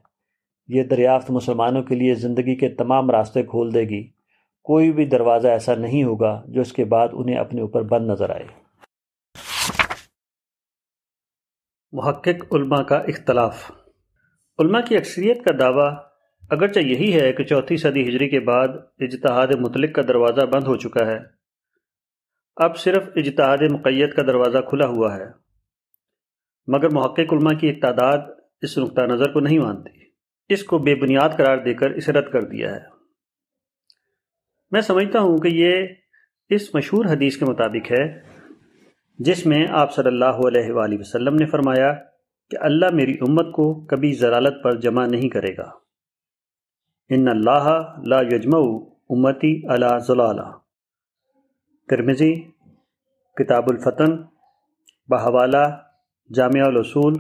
یہ 0.68 0.84
دریافت 0.84 1.32
مسلمانوں 1.32 1.84
کے 1.84 1.96
لیے 1.96 2.16
زندگی 2.16 2.56
کے 2.56 2.70
تمام 2.70 3.12
راستے 3.12 3.44
کھول 3.44 3.74
دے 3.74 3.82
گی۔ 3.82 4.12
کوئی 4.64 4.92
بھی 4.92 5.06
دروازہ 5.06 5.48
ایسا 5.48 5.76
نہیں 5.76 6.04
ہوگا 6.04 6.44
جو 6.48 6.62
اس 6.62 6.74
کے 6.74 6.86
بعد 6.86 7.08
انہیں 7.12 7.36
اپنے 7.36 7.62
اوپر 7.62 7.82
بند 7.82 8.12
نظر 8.12 8.30
آئے۔ 8.30 8.44
محقق 11.92 12.56
علماء 12.56 12.84
کا 12.84 12.98
اختلاف۔ 12.98 13.72
علماء 14.60 14.82
کی 14.82 14.98
اکثریت 14.98 15.44
کا 15.44 15.52
دعویٰ 15.60 15.94
اگرچہ 16.50 16.80
یہی 16.80 17.20
ہے 17.20 17.34
کہ 17.34 17.44
چوتھی 17.44 17.78
صدی 17.78 18.10
ہجری 18.10 18.30
کے 18.30 18.40
بعد 18.40 18.68
اجتہاد 19.00 19.48
مطلق 19.60 19.96
کا 19.96 20.02
دروازہ 20.08 20.46
بند 20.46 20.64
ہو 20.64 20.76
چکا 20.76 21.06
ہے۔ 21.06 21.20
اب 22.56 22.78
صرف 22.78 23.10
اجتہاد 23.16 23.58
مقیت 23.72 24.16
کا 24.16 24.22
دروازہ 24.22 24.58
کھلا 24.58 24.88
ہوا 24.88 25.16
ہے۔ 25.16 25.41
مگر 26.68 26.90
محقق 26.90 27.34
علماء 27.34 27.60
کی 27.60 27.68
ایک 27.68 27.82
تعداد 27.82 28.18
اس 28.62 28.78
نقطہ 28.78 29.02
نظر 29.02 29.32
کو 29.32 29.40
نہیں 29.40 29.60
مانتی۔ 29.60 30.02
اس 30.50 30.64
کو 30.64 30.78
بے 30.78 30.96
بنیاد 30.96 31.30
قرار 31.38 31.58
دے 31.58 31.74
کر 31.74 31.92
اسے 31.92 32.12
رد 32.12 32.32
کر 32.32 32.42
دیا 32.42 32.76
ہے۔ 32.76 32.80
میں 34.72 34.82
سمجھتا 34.82 35.20
ہوں 35.20 35.38
کہ 35.38 35.48
یہ 35.48 35.88
اس 36.50 36.76
مشہور 36.76 37.06
حدیث 37.06 37.38
کے 37.38 37.46
مطابق 37.46 37.92
ہے، 37.92 38.22
جس 39.20 39.46
میں 39.46 39.66
آپ 39.70 39.94
صلی 39.94 40.08
اللہ 40.08 40.48
علیہ 40.48 40.72
وآلہ 40.72 41.00
وسلم 41.00 41.36
نے 41.36 41.46
فرمایا 41.46 41.94
کہ 42.50 42.58
اللہ 42.60 42.86
میری 42.94 43.12
امت 43.12 43.46
کو 43.54 43.86
کبھی 43.86 44.14
ضلالت 44.14 44.64
پر 44.64 44.80
جمع 44.80 45.06
نہیں 45.06 45.30
کرے 45.30 45.58
گا۔ 45.58 45.70
ان 47.10 47.28
اللہ 47.28 47.94
لا 48.08 48.22
یجمع 48.22 48.60
امتی 49.10 49.68
علی 49.68 50.00
ضلالہ۔ 50.08 50.58
ترمزی 51.90 52.36
کتاب 53.36 53.64
الفتن، 53.68 54.16
بحوالہ 55.08 55.91
جامعہ 56.34 56.66
الاصول 56.66 57.14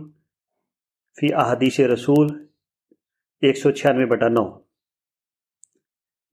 فی 1.20 1.34
احادیث 1.34 1.80
رسول 1.80 2.48
ایک 3.41 3.58
سو 3.58 3.72
چھیانوے 3.72 4.06
بٹا 4.06 4.27
نو۔ 4.27 4.60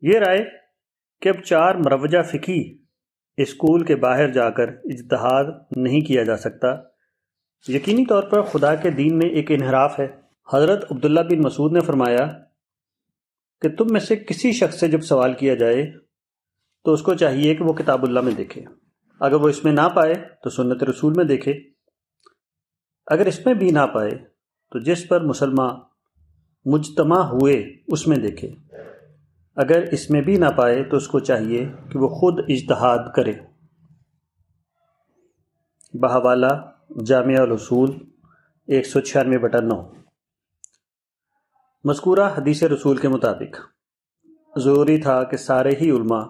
یہ 0.01 0.19
رائے 0.19 0.45
کہ 1.21 1.29
اب 1.29 1.35
چار 1.35 1.75
مروجہ 1.75 2.23
فقی 2.23 2.79
اسکول 3.37 3.85
کے 3.85 3.97
باہر 3.97 4.29
جا 4.29 4.51
کر 4.51 4.69
اجتہاد 4.69 5.45
نہیں 5.77 6.01
کیا 6.01 6.23
جا 6.23 6.37
سکتا، 6.37 6.69
یقینی 7.69 8.07
طور 8.07 8.23
پر 8.23 8.43
خدا 8.43 8.75
کے 8.75 8.91
دین 8.91 9.19
میں 9.19 9.29
ایک 9.29 9.51
انحراف 9.51 10.01
ہے۔ 10.01 10.07
حضرت 10.53 10.93
عبداللہ 10.93 11.21
بن 11.21 11.39
مسعود 11.39 11.73
نے 11.73 11.81
فرمایا 11.81 12.27
کہ 13.61 13.69
تم 13.69 13.87
میں 13.91 14.01
سے 14.01 14.17
کسی 14.17 14.53
شخص 14.53 14.81
سے 14.81 14.89
جب 14.89 15.01
سوال 15.01 15.35
کیا 15.35 15.55
جائے 15.55 15.99
تو 16.85 16.93
اس 16.93 17.03
کو 17.03 17.15
چاہیے 17.15 17.55
کہ 17.55 17.65
وہ 17.65 17.73
کتاب 17.73 18.03
اللہ 18.03 18.21
میں 18.21 18.33
دیکھے۔ 18.33 18.65
اگر 19.21 19.35
وہ 19.35 19.49
اس 19.49 19.65
میں 19.65 19.73
نہ 19.73 19.89
پائے 19.95 20.15
تو 20.45 20.51
سنت 20.51 20.83
رسول 20.83 21.13
میں 21.17 21.25
دیکھے۔ 21.25 21.78
اگر 23.11 23.27
اس 23.27 23.47
میں 23.47 23.55
بھی 23.55 23.71
نہ 23.71 23.87
پائے، 23.95 24.11
تو 24.71 24.79
جس 24.79 25.09
پر 25.09 25.21
مسلمان 25.21 25.77
مجتمع 26.65 27.19
ہوئے، 27.19 27.77
اس 27.89 28.07
میں 28.07 28.17
دیکھے۔ 28.17 28.49
اگر 29.57 29.83
اس 29.93 30.11
میں 30.11 30.21
بھی 30.21 30.37
نہ 30.37 30.49
پائے، 30.57 30.85
تو 30.85 30.97
اس 30.97 31.09
کو 31.09 31.19
چاہیے 31.19 31.73
کہ 31.93 31.99
وہ 31.99 32.09
خود 32.09 32.45
اجتہاد 32.49 32.99
کرے۔ 33.17 33.33
بہوالا، 35.95 36.51
جامعہ 37.07 37.41
الاصول، 37.41 37.91
ایک 38.67 38.87
سو 38.87 39.01
چھیانوے 39.01 39.39
بٹا 39.39 39.59
نو۔ 39.61 39.83
مذکورہ 41.85 42.31
حدیث 42.39 42.63
رسول 42.63 42.97
کے 42.97 43.09
مطابق، 43.09 43.57
ضروری 44.59 45.01
تھا 45.01 45.25
کہ 45.25 45.37
سارے 45.37 45.71
ہی 45.81 45.91
علماء 45.91 46.25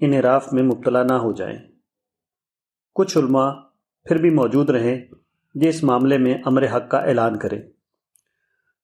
انحراف 0.00 0.52
میں 0.52 0.62
مبتلا 0.62 1.02
نہ 1.02 1.12
ہو 1.12 1.32
جائیں۔ 1.32 1.58
کچھ 2.94 3.18
علماء 3.18 3.52
پھر 4.04 4.16
بھی 4.16 4.30
موجود 4.30 4.70
رہیں 4.70 5.04
جو 5.54 5.68
اس 5.68 5.84
معاملے 5.84 6.18
میں 6.18 6.34
امر 6.44 6.76
حق 6.76 6.90
کا 6.90 6.98
اعلان 6.98 7.38
کریں 7.38 7.62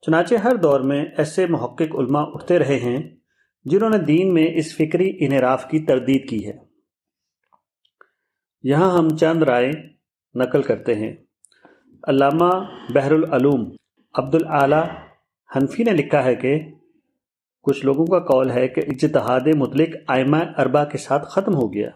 چنانچہ 0.01 0.35
ہر 0.35 0.57
دور 0.57 0.81
میں 0.81 1.05
ایسے 1.17 1.47
محقق 1.47 1.97
علماء 1.97 2.25
اٹھتے 2.27 2.59
رہے 2.59 2.77
ہیں 2.77 3.17
جنہوں 3.65 3.91
نے 3.91 3.99
دین 3.99 4.35
میں 4.35 4.47
اس 4.55 4.77
فکری 4.77 5.17
انحراف 5.21 5.69
کی 5.69 5.79
تردید 5.79 6.29
کی 6.29 6.49
ہے۔ 6.49 6.53
یہاں 8.63 8.99
ہم 8.99 9.09
چند 9.09 9.43
رائے 9.43 9.71
نقل 10.35 10.63
کرتے 10.63 10.95
ہیں۔ 10.95 11.17
علامہ 12.09 12.51
بحر 12.95 13.13
العلوم 13.13 13.71
عبد 14.15 14.35
العلیٰ 14.35 14.85
حنفی 15.57 15.83
نے 15.83 15.91
لکھا 15.91 16.25
ہے 16.25 16.35
کہ 16.35 16.61
کچھ 17.63 17.85
لوگوں 17.85 18.07
کا 18.07 18.19
قول 18.19 18.51
ہے 18.51 18.69
کہ 18.69 18.83
اجتہاد 18.87 19.47
مطلق 19.57 19.89
آئمہ 20.09 20.37
اربا 20.37 20.85
کے 20.85 20.99
ساتھ 20.99 21.29
ختم 21.29 21.55
ہو 21.55 21.75
گیا۔ 21.75 21.89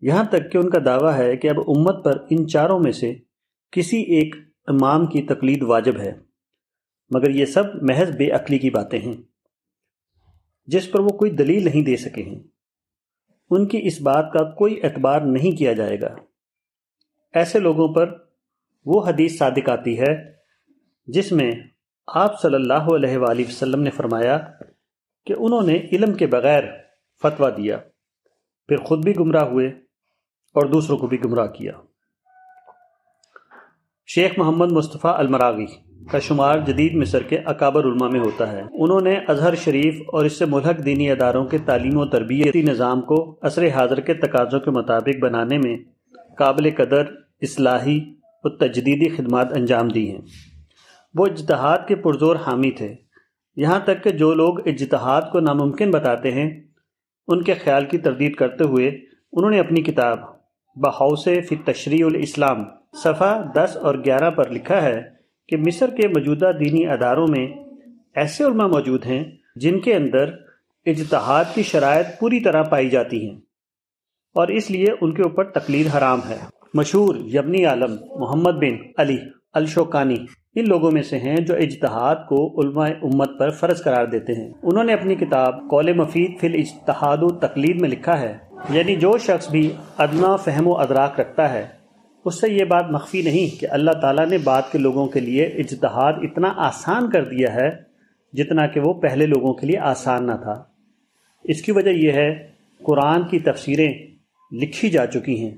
یہاں 0.00 0.24
تک 0.24 0.52
کہ 0.52 0.58
ان 0.58 0.70
کا 0.70 0.78
دعویٰ 0.84 1.18
ہے 1.18 1.36
کہ 1.36 1.48
اب 1.48 1.60
امت 1.76 2.04
پر 2.04 2.26
ان 2.30 2.48
چاروں 2.48 2.80
میں 2.80 2.92
سے 2.92 3.14
کسی 3.70 3.96
ایک 3.96 4.34
امام 4.66 5.06
کی 5.06 5.22
تقلید 5.22 5.62
واجب 5.62 6.00
ہے۔ 6.00 6.12
مگر 7.10 7.30
یہ 7.30 7.44
سب 7.44 7.64
محض 7.82 8.16
بے 8.16 8.30
عقلی 8.30 8.58
کی 8.58 8.70
باتیں 8.70 8.98
ہیں، 8.98 9.16
جس 10.66 10.92
پر 10.92 11.00
وہ 11.00 11.08
کوئی 11.08 11.30
دلیل 11.30 11.64
نہیں 11.64 11.82
دے 11.82 11.96
سکے 11.96 12.22
ہیں۔ 12.22 12.40
ان 13.50 13.66
کی 13.66 13.80
اس 13.82 14.00
بات 14.00 14.32
کا 14.32 14.50
کوئی 14.50 14.80
اعتبار 14.82 15.20
نہیں 15.20 15.56
کیا 15.56 15.72
جائے 15.72 16.00
گا۔ 16.00 16.14
ایسے 17.34 17.58
لوگوں 17.58 17.94
پر 17.94 18.14
وہ 18.86 19.08
حدیث 19.08 19.38
صادق 19.38 19.68
آتی 19.68 20.00
ہے، 20.00 20.32
جس 21.06 21.32
میں 21.32 21.50
آپ 22.06 22.42
صلی 22.42 22.54
اللہ 22.54 22.94
علیہ 22.94 23.18
وآلہ 23.18 23.42
وسلم 23.48 23.82
نے 23.82 23.90
فرمایا 23.90 24.38
کہ 25.26 25.34
انہوں 25.38 25.62
نے 25.62 25.76
علم 25.92 26.14
کے 26.14 26.26
بغیر 26.26 26.64
فتویٰ 27.22 27.56
دیا، 27.56 27.76
پھر 28.68 28.76
خود 28.76 29.04
بھی 29.04 29.12
گمراہ 29.16 29.44
ہوئے۔ 29.44 29.87
اور 30.54 30.66
دوسروں 30.66 30.98
کو 30.98 31.06
بھی 31.06 31.24
گمراہ 31.24 31.46
کیا۔ 31.46 31.72
شیخ 34.06 34.30
محمد 34.36 34.72
مصطفیٰ 34.72 35.18
المراغی 35.18 35.66
کا 36.10 36.18
شمار 36.18 36.58
جدید 36.58 36.94
مصر 36.94 37.22
کے 37.22 37.38
اکابر 37.38 37.84
علماء 37.84 38.08
میں 38.08 38.20
ہوتا 38.20 38.52
ہے۔ 38.52 38.62
انہوں 38.72 39.00
نے 39.00 39.14
اظہر 39.28 39.54
شریف 39.54 40.00
اور 40.06 40.24
اس 40.24 40.38
سے 40.38 40.44
ملحق 40.44 40.84
دینی 40.84 41.10
اداروں 41.10 41.44
کے 41.44 41.58
تعلیم 41.58 41.96
و 41.96 42.06
تربیتی 42.06 42.62
نظام 42.62 43.00
کو 43.00 43.38
عصر 43.42 43.68
حاضر 43.68 44.00
کے 44.00 44.14
تقاضوں 44.14 44.60
کے 44.60 44.70
مطابق 44.70 45.18
بنانے 45.20 45.58
میں 45.58 45.76
قابل 46.38 46.70
قدر 46.76 47.02
اصلاحی 47.40 48.00
و 48.44 48.48
تجدیدی 48.48 49.08
خدمات 49.08 49.52
انجام 49.56 49.88
دی 49.88 50.10
ہیں۔ 50.10 50.20
وہ 51.14 51.26
اجتہاد 51.26 51.78
کے 51.88 51.96
پرزور 51.96 52.36
حامی 52.36 52.70
تھے۔ 52.70 52.94
یہاں 53.56 53.80
تک 53.84 54.04
کہ 54.04 54.10
جو 54.10 54.34
لوگ 54.34 54.68
اجتہاد 54.68 55.22
کو 55.32 55.40
ناممکن 55.40 55.90
بتاتے 55.90 56.30
ہیں، 56.30 56.60
ان 57.28 57.42
کے 57.42 57.54
خیال 57.54 57.84
کی 57.84 57.98
تردید 57.98 58.34
کرتے 58.34 58.64
ہوئے 58.64 58.88
انہوں 59.32 59.50
نے 59.50 59.60
اپنی 59.60 59.82
کتاب 59.82 60.37
بحوث 60.80 61.24
فی 61.48 61.56
تشریع 61.56 62.06
الاسلام، 62.06 62.64
صفحہ 62.92 63.42
دس 63.54 63.76
اور 63.76 63.94
گیارہ 64.04 64.30
پر 64.30 64.50
لکھا 64.50 64.82
ہے 64.82 65.00
کہ 65.48 65.56
مصر 65.56 65.90
کے 65.90 66.08
موجودہ 66.08 66.50
دینی 66.60 66.86
اداروں 66.86 67.26
میں 67.28 67.46
ایسے 68.14 68.44
علماء 68.44 68.66
موجود 68.66 69.06
ہیں 69.06 69.24
جن 69.56 69.80
کے 69.80 69.94
اندر 69.94 70.30
اجتہاد 70.86 71.44
کی 71.54 71.62
شرائط 71.62 72.06
پوری 72.20 72.40
طرح 72.40 72.62
پائی 72.62 72.88
جاتی 72.88 73.28
ہیں 73.28 73.36
اور 74.34 74.48
اس 74.48 74.70
لیے 74.70 74.86
ان 75.00 75.14
کے 75.14 75.22
اوپر 75.22 75.44
تقلید 75.44 75.86
حرام 75.86 76.20
ہے۔ 76.28 76.36
مشہور 76.74 77.14
یبنی 77.14 77.64
عالم 77.64 77.96
محمد 78.16 78.52
بن 78.52 78.76
علی 78.98 79.16
الشوکانی 79.52 80.16
ان 80.54 80.68
لوگوں 80.68 80.90
میں 80.90 81.02
سے 81.02 81.18
ہیں 81.18 81.36
جو 81.36 81.54
اجتہاد 81.54 82.16
کو 82.28 82.60
علماء 82.60 82.88
امت 83.02 83.38
پر 83.38 83.50
فرض 83.50 83.82
قرار 83.82 84.06
دیتے 84.06 84.32
ہیں۔ 84.32 84.52
انہوں 84.62 84.84
نے 84.84 84.92
اپنی 84.92 85.14
کتاب 85.14 85.54
قول 85.70 85.92
مفید 85.92 86.40
فی 86.40 86.46
الاجتہاد 86.46 87.18
و 87.22 87.30
تقلید 87.38 87.80
میں 87.80 87.88
لکھا 87.88 88.20
ہے 88.20 88.36
یعنی 88.70 88.96
جو 88.96 89.18
شخص 89.18 89.50
بھی 89.50 89.72
ادنا، 89.98 90.36
فہم 90.36 90.66
و 90.66 90.78
ادراک 90.78 91.20
رکھتا 91.20 91.52
ہے، 91.52 91.66
اس 92.24 92.40
سے 92.40 92.52
یہ 92.52 92.64
بات 92.64 92.90
مخفی 92.90 93.22
نہیں 93.22 93.60
کہ 93.60 93.66
اللہ 93.70 93.90
تعالیٰ 93.90 94.26
نے 94.26 94.38
بعد 94.38 94.62
کے 94.72 94.78
لوگوں 94.78 95.06
کے 95.06 95.20
لیے 95.20 95.44
اجتہاد 95.44 96.12
اتنا 96.22 96.52
آسان 96.56 97.10
کر 97.10 97.24
دیا 97.24 97.54
ہے 97.54 97.70
جتنا 98.32 98.66
کہ 98.66 98.80
وہ 98.80 98.92
پہلے 98.94 99.26
لوگوں 99.26 99.54
کے 99.54 99.66
لیے 99.66 99.78
آسان 99.78 100.26
نہ 100.26 100.32
تھا۔ 100.42 100.64
اس 101.44 101.62
کی 101.62 101.72
وجہ 101.72 101.90
یہ 101.90 102.12
ہے، 102.12 102.48
قرآن 102.82 103.28
کی 103.28 103.38
تفسیریں 103.38 103.92
لکھی 104.52 104.90
جا 104.90 105.06
چکی 105.06 105.44
ہیں۔ 105.44 105.54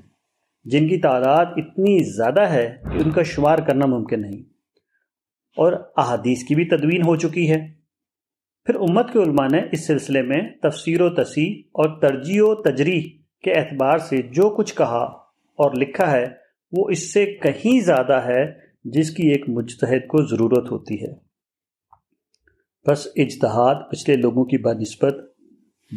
جن 0.65 0.87
کی 0.87 0.97
تعداد 0.97 1.45
اتنی 1.57 2.03
زیادہ 2.03 2.41
ہے 2.41 2.77
کہ 2.83 2.97
ان 3.05 3.11
کا 3.11 3.23
شمار 3.23 3.59
کرنا 3.59 3.85
ممکن 3.85 4.21
نہیں۔ 4.21 4.43
اور 5.57 5.73
احادیث 5.97 6.43
کی 6.43 6.55
بھی 6.55 6.65
تدوین 6.65 7.01
ہو 7.01 7.15
چکی 7.15 7.51
ہے۔ 7.51 7.80
پھر 8.65 8.75
امت 8.75 9.13
کے 9.13 9.19
علماء 9.19 9.47
نے 9.51 9.61
اس 9.71 9.87
سلسلے 9.87 10.21
میں 10.21 10.41
تفسیر 10.61 11.01
و 11.01 11.09
تصیح 11.09 11.61
اور 11.67 12.01
ترجیح 12.01 12.41
و 12.43 12.55
تجریح 12.61 13.01
کے 13.43 13.51
اعتبار 13.51 13.97
سے 13.97 14.17
جو 14.17 14.49
کچھ 14.49 14.75
کہا 14.75 15.03
اور 15.57 15.71
لکھا 15.77 16.11
ہے، 16.11 16.25
وہ 16.71 16.89
اس 16.89 17.13
سے 17.13 17.25
کہیں 17.25 17.81
زیادہ 17.81 18.25
ہے 18.25 18.53
جس 18.83 19.11
کی 19.11 19.27
ایک 19.27 19.49
مجتہد 19.49 20.07
کو 20.07 20.25
ضرورت 20.25 20.71
ہوتی 20.71 20.95
ہے۔ 20.95 21.13
بس 22.87 23.07
اجتہاد 23.15 23.75
پچھلے 23.91 24.15
لوگوں 24.15 24.45
کی 24.45 24.57
بنسبت 24.57 25.15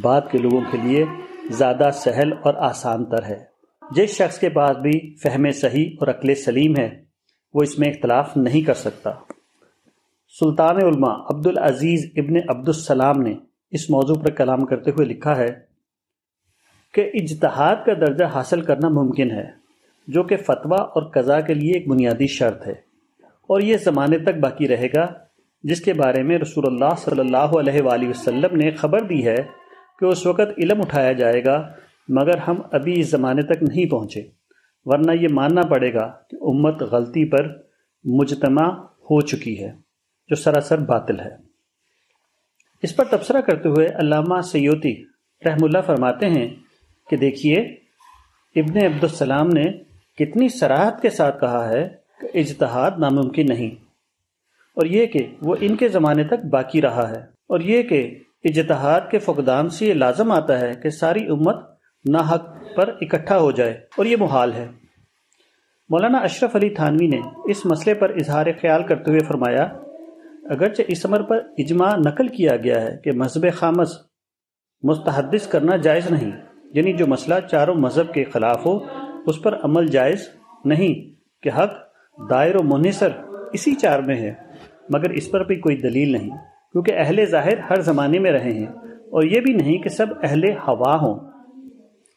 بعد 0.02 0.21
کے 0.30 0.38
لوگوں 0.38 0.61
کے 0.73 0.78
لیے 0.85 1.04
زیادہ 1.50 1.88
سہل 1.94 2.33
اور 2.33 2.54
آسان 2.54 3.04
تر 3.04 3.25
ہے۔ 3.25 3.44
جس 3.94 4.11
شخص 4.11 4.38
کے 4.38 4.49
پاس 4.49 4.76
بھی 4.76 5.16
فہم 5.16 5.50
صحیح 5.50 5.90
اور 6.00 6.09
عقل 6.09 6.35
سلیم 6.35 6.76
ہے، 6.78 7.02
وہ 7.54 7.62
اس 7.62 7.78
میں 7.78 7.88
اختلاف 7.88 8.37
نہیں 8.37 8.66
کر 8.66 8.75
سکتا۔ 8.75 9.11
سلطان 10.41 10.76
علماء 10.76 11.14
عبد 11.31 11.47
العزیز 11.47 12.12
ابن 12.17 12.37
عبد 12.49 12.69
السلام 12.69 13.23
نے 13.23 13.35
اس 13.71 13.91
موضوع 13.91 14.14
پر 14.14 14.31
کلام 14.31 14.64
کرتے 14.64 14.91
ہوئے 14.91 15.07
لکھا 15.07 15.37
ہے 15.37 15.61
کہ 16.95 17.11
اجتہاد 17.14 17.76
کا 17.87 17.93
درجہ 17.95 18.25
حاصل 18.25 18.61
کرنا 18.61 18.88
ممکن 18.88 19.31
ہے، 19.31 19.45
جو 20.09 20.23
کہ 20.23 20.37
فتویٰ 20.37 20.81
اور 20.81 21.03
قضاء 21.03 21.41
کے 21.41 21.55
لیے 21.55 21.73
ایک 21.73 21.88
بنیادی 21.88 22.26
شرط 22.26 22.67
ہے۔ 22.67 22.73
اور 23.23 23.61
یہ 23.61 23.76
زمانے 23.76 24.19
تک 24.19 24.35
باقی 24.41 24.69
رہے 24.69 24.87
گا، 24.87 25.12
جس 25.62 25.81
کے 25.81 25.93
بارے 25.93 26.23
میں 26.23 26.38
رسول 26.38 26.64
اللہ 26.67 26.95
صلی 26.99 27.21
اللہ 27.21 27.37
علیہ 27.37 27.83
وآلہ 27.83 28.09
وسلم 28.09 28.57
نے 28.57 28.71
خبر 28.71 29.00
دی 29.00 29.26
ہے 29.26 29.37
کہ 30.00 30.05
اس 30.05 30.26
وقت 30.26 30.59
علم 30.59 30.81
اٹھایا 30.81 31.12
جائے 31.12 31.45
گا، 31.45 31.73
مگر 32.09 32.38
ہم 32.38 32.61
ابھی 32.73 33.00
اس 33.00 33.11
زمانے 33.11 33.43
تک 33.43 33.62
نہیں 33.62 33.91
پہنچے۔ 33.91 34.23
ورنہ 34.85 35.12
یہ 35.12 35.29
ماننا 35.31 35.62
پڑے 35.62 35.95
گا 35.95 36.12
کہ 36.31 36.37
امت 36.43 36.83
غلطی 36.83 37.31
پر 37.31 37.49
مجتمع 38.05 38.69
ہو 38.83 39.21
چکی 39.21 39.64
ہے۔ 39.64 39.84
جو 40.28 40.37
سراسر 40.37 40.78
باطل 40.78 41.21
ہے۔ 41.21 41.37
اس 42.83 42.97
پر 42.97 43.04
تبصرہ 43.04 43.40
کرتے 43.40 43.69
ہوئے 43.69 43.87
علامہ 43.87 44.40
سیوتی 44.40 45.04
رحم 45.47 45.64
اللہ 45.64 45.78
فرماتے 45.87 46.26
ہیں 46.28 46.49
کہ 47.11 47.16
دیکھیے، 47.16 47.61
ابن 48.57 48.76
عبدالسلام 48.85 49.49
نے 49.49 49.64
کتنی 50.19 50.49
سراحت 50.49 51.02
کے 51.02 51.11
ساتھ 51.11 51.40
کہا 51.40 51.69
ہے 51.69 51.88
کہ 52.21 52.28
اجتہاد 52.35 52.90
ناممکن 52.99 53.47
نہیں۔ 53.49 53.71
اور 54.75 54.87
یہ 54.87 55.07
کہ 55.07 55.19
وہ 55.43 55.57
ان 55.61 55.76
کے 55.76 55.88
زمانے 55.88 56.25
تک 56.25 56.47
باقی 56.50 56.83
رہا 56.83 57.11
ہے۔ 57.11 57.21
اور 57.23 57.61
یہ 57.61 57.83
کہ 57.83 58.19
اجتہاد 58.45 59.00
کے 59.11 59.19
فقدان 59.19 59.69
سے 59.69 59.87
یہ 59.87 59.95
لازم 59.95 60.33
آتا 60.33 60.61
ہے 60.61 60.73
کہ 60.83 60.90
ساری 60.90 61.26
امت 61.26 61.57
ناحق 62.11 62.49
پر 62.76 62.88
اکٹھا 63.00 63.38
ہو 63.38 63.50
جائے۔ 63.50 63.81
اور 63.97 64.07
یہ 64.07 64.16
محال 64.16 64.52
ہے۔ 64.52 64.69
مولانا 65.88 66.19
اشرف 66.19 66.57
علی 66.57 66.71
تھانوی 66.71 67.07
نے 67.07 67.21
اس 67.45 67.66
مسئلے 67.66 67.95
پر 67.95 68.09
اظہار 68.09 68.47
خیال 68.61 68.83
کرتے 68.83 69.11
ہوئے 69.11 69.21
فرمایا 69.21 69.84
اگرچہ 70.51 70.83
اس 70.89 71.07
عمر 71.07 71.23
پر 71.23 71.37
اجماع 71.59 71.97
نقل 71.97 72.29
کیا 72.29 72.57
گیا 72.57 72.83
ہے 72.83 72.97
کہ 73.05 73.13
مذہب 73.13 73.47
خامس 73.55 73.89
مستحدث 74.83 75.47
کرنا 75.47 75.77
جائز 75.77 76.11
نہیں 76.11 76.31
یعنی 76.75 76.93
جو 76.93 77.07
مسئلہ 77.07 77.35
چاروں 77.51 77.75
مذہب 77.75 78.15
کے 78.15 78.25
خلاف 78.25 78.67
ہو، 78.67 78.79
اس 79.27 79.43
پر 79.43 79.57
عمل 79.65 79.87
جائز 79.87 80.29
نہیں 80.65 81.15
کہ 81.43 81.51
حق 81.59 81.71
دائر 82.31 82.55
و 82.55 82.63
منحصر 82.63 83.09
اسی 83.53 83.75
چار 83.75 83.99
میں 83.99 84.17
ہے۔ 84.17 84.33
مگر 84.91 85.11
اس 85.11 85.31
پر 85.31 85.45
بھی 85.45 85.57
کوئی 85.57 85.77
دلیل 85.77 86.13
نہیں، 86.13 86.31
کیونکہ 86.73 86.93
اہل 86.97 87.25
ظاہر 87.25 87.59
ہر 87.71 87.81
زمانے 87.81 88.19
میں 88.19 88.33
رہے 88.33 88.53
ہیں 88.53 88.67
اور 88.89 89.23
یہ 89.23 89.41
بھی 89.41 89.55
نہیں 89.55 89.79
کہ 89.79 89.89
سب 89.89 90.07
اہل 90.23 90.45
ہوا 90.45 90.97
ہوں۔ 90.97 91.31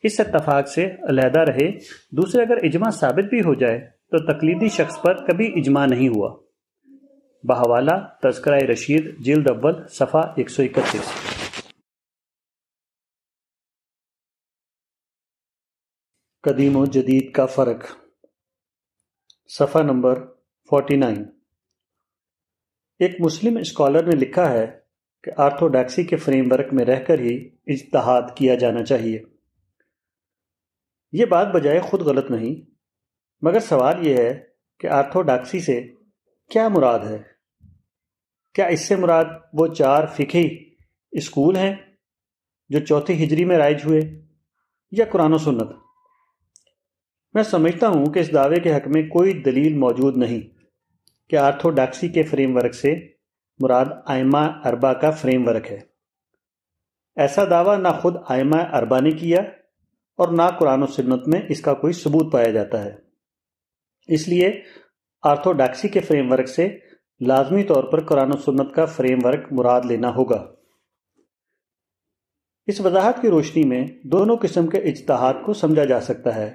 اس 0.04 0.20
اتفاق 0.20 0.68
سے 0.68 0.86
علیحدہ 1.10 1.40
رہے۔ 1.40 1.72
دوسرے 2.12 2.42
اگر 2.42 2.58
اجماع 2.64 2.90
ثابت 2.90 3.30
بھی 3.30 3.40
ہو 3.40 3.54
جائے 3.54 3.80
تو 3.80 4.34
تقلیدی 4.34 4.68
شخص 4.68 5.02
پر 5.02 5.14
کبھی 5.14 5.52
اجماع 5.56 5.86
نہیں 5.86 6.08
ہوا۔ 6.08 6.47
بحوالہ 7.48 8.16
تذکرہ 8.24 8.56
رشید، 8.56 9.20
جلد 9.20 9.48
اول، 9.50 9.88
صفحہ 9.88 10.20
ایک 10.38 10.50
سو 10.50 10.64
اکتیس۔ 10.64 11.14
قدیم 16.44 16.76
و 16.76 16.86
جدید 16.86 17.34
کا 17.34 17.46
فرق۔ 17.46 17.86
صفحہ 19.48 19.82
نمبر 19.82 20.26
فورٹی 20.70 20.96
نائن۔ 20.96 21.26
ایک 23.00 23.12
مسلم 23.20 23.58
اسکالر 23.58 24.04
نے 24.04 24.16
لکھا 24.16 24.52
ہے 24.52 24.80
کہ 25.24 25.32
آرتھوڈاکسی 25.38 26.04
کے 26.04 26.16
فریم 26.16 26.52
ورک 26.52 26.74
میں 26.74 26.86
رہ 26.86 27.04
کر 27.04 27.20
ہی 27.20 27.50
اجتہاد 27.68 28.22
کیا 28.36 28.56
جانا 28.56 28.86
چاہیے۔ 28.86 29.24
یہ 31.12 31.26
بات 31.26 31.48
بجائے 31.48 31.80
خود 31.80 32.02
غلط 32.02 32.32
نہیں، 32.32 32.70
مگر 33.42 33.60
سوال 33.60 34.08
یہ 34.08 34.18
ہے 34.18 34.48
کہ 34.80 34.88
آرتھوڈاکسی 34.88 35.60
سے 35.60 35.94
کیا 36.50 36.68
مراد 36.68 37.00
ہے؟ 37.00 37.37
کیا 38.58 38.66
اس 38.66 38.80
سے 38.80 38.96
مراد 38.96 39.26
وہ 39.54 39.68
چار 39.68 40.06
فقہی 40.06 40.72
اسکول 41.12 41.56
ہیں 41.56 41.76
جو 42.70 42.80
چوتھی 42.80 43.24
ہجری 43.24 43.46
میں 43.46 43.58
رائج 43.58 43.78
ہوئے 43.86 44.02
یا 44.92 45.06
قرآن 45.12 45.34
و 45.34 45.38
سنت؟ 45.38 45.68
میں 47.34 47.44
سمجھتا 47.44 47.88
ہوں 47.88 48.06
کہ 48.06 48.20
اس 48.20 48.34
دعوے 48.34 48.60
کے 48.60 48.76
حق 48.76 48.88
میں 48.88 49.04
کوئی 49.04 49.34
دلیل 49.34 49.78
موجود 49.78 50.18
نہیں 50.18 50.42
کہ 51.30 51.36
آرتھوڈاکسی 51.36 52.08
کے 52.08 52.24
فریم 52.24 52.56
ورک 52.56 52.74
سے 52.74 52.96
مراد 53.60 53.86
آئمہ 54.06 54.62
اربا 54.66 54.94
کا 54.94 55.12
فریم 55.12 55.48
ورک 55.48 55.72
ہے۔ 55.72 55.80
ایسا 57.16 57.44
دعویٰ 57.50 57.80
نہ 57.80 57.88
خود 58.02 58.16
آئمہ 58.30 58.62
اربا 58.74 59.00
نے 59.00 59.12
کیا 59.12 59.40
اور 60.18 60.28
نہ 60.28 60.44
قرآن 60.60 60.84
و 60.84 60.88
سنت 60.88 61.28
میں 61.28 61.42
اس 61.50 61.62
کا 61.62 61.74
کوئی 61.74 61.94
ثبوت 61.94 62.34
پایا 62.34 62.52
جاتا 62.52 62.84
ہے۔ 62.84 62.96
اس 64.08 64.28
لیے 64.28 64.62
آرتھوڈاکسی 65.24 65.88
کے 65.88 66.00
فریم 66.00 66.32
ورک 66.32 66.48
سے 66.48 66.87
لازمی 67.20 67.64
طور 67.64 67.84
پر 67.84 68.04
قرآن 68.04 68.30
و 68.34 68.38
سنت 68.38 68.76
کا 68.76 68.86
فریم 68.86 69.20
ورک 69.24 69.48
مراد 69.52 69.82
لینا 69.86 70.16
ہوگا۔ 70.16 70.54
اس 72.66 72.82
وضاحت 72.82 73.22
کی 73.22 73.30
روشنی 73.30 73.64
میں 73.64 73.88
دونوں 74.04 74.38
قسم 74.38 74.68
کے 74.68 74.78
اجتہاد 74.78 75.34
کو 75.46 75.54
سمجھا 75.54 75.86
جا 75.86 76.02
سکتا 76.02 76.36
ہے۔ 76.36 76.54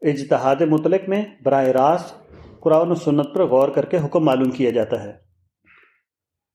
اجتہاد 0.00 0.56
مطلق 0.60 1.08
میں 1.08 1.24
براہ 1.42 1.64
راست 1.64 2.14
قرآن 2.60 2.90
و 2.90 2.94
سنت 2.94 3.34
پر 3.34 3.44
غور 3.44 3.68
کر 3.68 3.84
کے 3.84 3.98
حکم 4.04 4.24
معلوم 4.24 4.50
کیا 4.50 4.70
جاتا 4.70 5.02
ہے۔ 5.02 5.12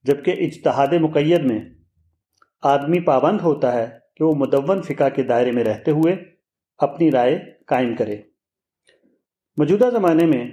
جبکہ 0.03 0.31
اجتہاد 0.31 0.93
مقید 1.01 1.45
میں 1.45 1.59
آدمی 2.61 2.99
پابند 2.99 3.41
ہوتا 3.41 3.73
ہے 3.73 3.99
کہ 4.15 4.23
وہ 4.23 4.33
مدون 4.35 4.81
فقہ 4.81 5.09
کے 5.15 5.23
دائرے 5.23 5.51
میں 5.51 5.63
رہتے 5.63 5.91
ہوئے 5.91 6.15
اپنی 6.77 7.11
رائے 7.11 7.39
قائم 7.67 7.95
کرے۔ 7.95 8.17
موجودہ 9.57 9.89
زمانے 9.91 10.25
میں 10.25 10.44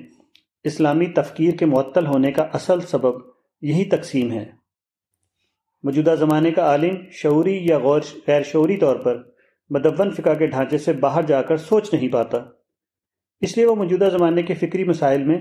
اسلامی 0.65 1.07
تفکیر 1.07 1.55
کے 1.55 1.67
معطل 1.67 2.07
ہونے 2.07 2.33
کا 2.33 2.43
اصل 2.43 2.81
سبب 2.81 3.15
یہی 3.63 3.85
تقسیم 3.85 4.33
ہے۔ 4.33 4.51
موجودہ 5.83 6.15
زمانے 6.19 6.51
کا 6.51 6.63
عالم 6.63 6.97
شعوری 7.11 7.67
یا 7.67 7.79
غور 7.79 8.01
غیر 8.27 8.43
شعوری 8.43 8.77
طور 8.77 8.97
پر 8.97 9.31
مدون 9.71 10.11
فقہ 10.11 10.35
کے 10.35 10.47
ڈھانچے 10.47 10.79
سے 10.79 10.93
باہر 10.93 11.23
جا 11.23 11.43
کر 11.43 11.57
سوچ 11.57 11.95
نہیں 11.95 12.09
پاتا۔ 12.09 12.39
اس 13.41 13.57
لیے 13.57 13.67
وہ 13.67 13.75
موجودہ 13.75 14.09
زمانے 14.13 14.43
کے 14.43 14.55
فکری 14.55 14.85
مسائل 14.85 15.23
میں 15.23 15.41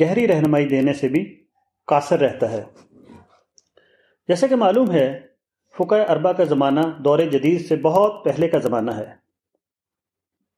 گہری 0.00 0.28
رہنمائی 0.28 0.66
دینے 0.66 0.92
سے 0.92 1.08
بھی 1.08 1.44
قاصر 1.86 2.18
رہتا 2.18 2.50
ہے۔ 2.50 2.62
جیسا 4.28 4.46
کہ 4.46 4.56
معلوم 4.56 4.90
ہے، 4.90 5.20
فقہ 5.78 5.94
اربا 5.94 6.32
کا 6.32 6.44
زمانہ 6.44 6.80
دور 7.04 7.18
جدید 7.18 7.66
سے 7.66 7.76
بہت 7.76 8.24
پہلے 8.24 8.48
کا 8.48 8.58
زمانہ 8.58 8.90
ہے۔ 8.90 9.14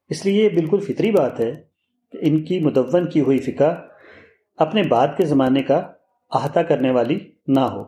اس 0.08 0.26
لیے 0.26 0.44
یہ 0.44 0.48
بالکل 0.48 0.80
فطری 0.80 1.10
بات 1.10 1.40
ہے 1.40 1.73
ان 2.20 2.44
کی 2.44 2.60
مدون 2.60 3.10
کی 3.10 3.20
ہوئی 3.20 3.38
فقہ 3.38 3.86
اپنے 4.56 4.82
بعد 4.82 5.08
کے 5.16 5.24
زمانے 5.24 5.62
کا 5.62 5.92
احاطہ 6.30 6.60
کرنے 6.60 6.90
والی 6.90 7.32
نہ 7.46 7.60
ہو۔ 7.60 7.84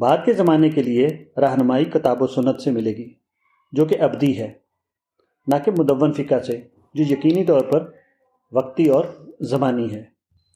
بعد 0.00 0.18
کے 0.24 0.32
زمانے 0.32 0.68
کے 0.68 0.82
لیے 0.82 1.08
رہنمائی 1.36 1.84
کتاب 1.84 2.22
و 2.22 2.26
سنت 2.26 2.60
سے 2.60 2.70
ملے 2.70 2.90
گی، 2.90 3.14
جو 3.72 3.84
کہ 3.84 4.00
ابدی 4.00 4.38
ہے، 4.38 4.52
نہ 5.46 5.54
کہ 5.64 5.70
مدون 5.78 6.12
فقہ 6.12 6.38
سے، 6.38 6.68
جو 6.94 7.12
یقینی 7.12 7.44
طور 7.44 7.60
پر 7.60 7.90
وقتی 8.52 8.88
اور 8.88 9.04
زمانی 9.40 9.94
ہے۔ 9.94 10.04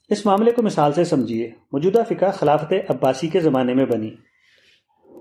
اس 0.09 0.27
معاملے 0.27 0.53
کو 0.53 0.63
مثال 0.63 0.93
سے 0.93 1.05
سمجھیے، 1.05 1.51
موجودہ 1.73 2.03
فقہ 2.09 2.31
خلافت 2.31 2.73
عباسی 2.89 3.29
کے 3.29 3.41
زمانے 3.41 3.75
میں 3.75 3.87
بنی۔ 3.87 4.15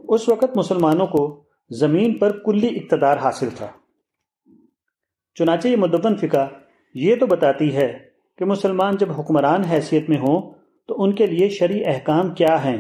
اس 0.08 0.30
وقت 0.30 0.58
مسلمانوں 0.58 1.08
کو 1.08 1.44
زمین 1.70 2.18
پر 2.18 2.44
کلی 2.46 2.68
اقتدار 2.68 3.18
حاصل 3.18 3.50
تھا۔ 3.56 3.68
چنانچہ 5.36 5.68
یہ 5.68 5.76
مدون 5.76 6.16
فقہ 6.16 6.50
یہ 6.96 7.16
تو 7.16 7.26
بتاتی 7.26 7.76
ہے 7.76 8.00
کہ 8.38 8.46
مسلمان 8.46 8.98
جب 8.98 9.12
حکمران 9.12 9.64
حیثیت 9.64 10.10
میں 10.10 10.18
ہوں 10.18 10.54
تو 10.88 11.04
ان 11.04 11.16
کے 11.16 11.26
لیے 11.26 11.50
شرع 11.50 11.76
احکام 11.86 12.34
کیا 12.34 12.64
ہیں؟ 12.66 12.78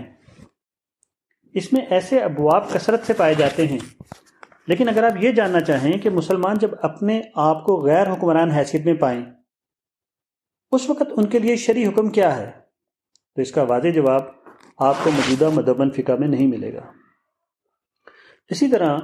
اس 1.53 1.74
میں 1.74 1.81
ایسے 1.89 2.19
ابواب 2.19 2.69
کثرت 2.69 3.03
سے 3.03 3.13
پائے 3.13 3.34
جاتے 3.34 3.67
ہیں۔ 3.67 3.79
لیکن 4.67 4.89
اگر 4.89 5.03
آپ 5.03 5.24
یہ 5.24 5.31
جاننا 5.31 5.61
چاہیں 5.61 5.98
کہ 5.98 6.09
مسلمان 6.09 6.57
جب 6.57 6.72
اپنے 6.81 7.22
آپ 7.35 7.66
کو 7.66 7.81
غیر 7.81 8.11
حکمران 8.11 8.51
حیثیت 8.51 8.85
میں 8.85 8.94
پائیں، 8.94 9.25
اس 10.72 10.89
وقت 10.89 11.03
ان 11.18 11.25
کے 11.25 11.39
لیے 11.39 11.55
شرعی 11.55 11.87
حکم 11.87 12.09
کیا 12.09 12.37
ہے؟ 12.37 12.51
تو 13.35 13.42
اس 13.42 13.51
کا 13.51 13.63
واضح 13.63 13.87
جواب 13.87 14.22
آپ 14.77 14.96
کو 15.03 15.11
موجودہ 15.11 15.50
مدون 15.50 15.92
فقہ 15.92 16.11
میں 16.11 16.27
نہیں 16.27 16.48
ملے 16.48 16.74
گا۔ 16.74 16.92
اسی 18.50 18.68
طرح 18.68 18.98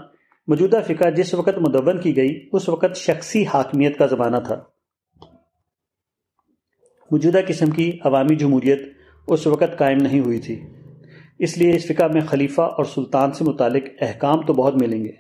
موجودہ 0.48 0.80
فقہ 0.88 1.10
جس 1.10 1.34
وقت 1.34 1.58
مدون 1.58 2.02
کی 2.02 2.16
گئی، 2.16 2.50
اس 2.52 2.70
وقت 2.70 2.96
شخصی 2.96 3.46
حاکمیت 3.46 3.98
کا 3.98 4.06
زمانہ 4.06 4.38
تھا۔ 4.48 4.64
موجودہ 7.12 7.40
قسم 7.48 7.70
کی 7.70 7.98
عوامی 8.04 8.36
جمہوریت 8.36 8.82
اس 9.28 9.48
وقت 9.48 9.78
قائم 9.78 9.98
نہیں 10.02 10.20
ہوئی 10.20 10.40
تھی۔ 10.40 10.62
اس 11.40 11.58
لیے 11.58 11.76
اس 11.76 11.86
فقہ 11.86 12.04
میں 12.14 12.22
خلیفہ 12.22 12.62
اور 12.62 12.84
سلطان 12.84 13.32
سے 13.32 13.44
متعلق 13.44 13.84
احکام 14.02 14.42
تو 14.42 14.54
بہت 14.54 14.76
ملیں 14.82 15.04
گے۔ 15.04 15.12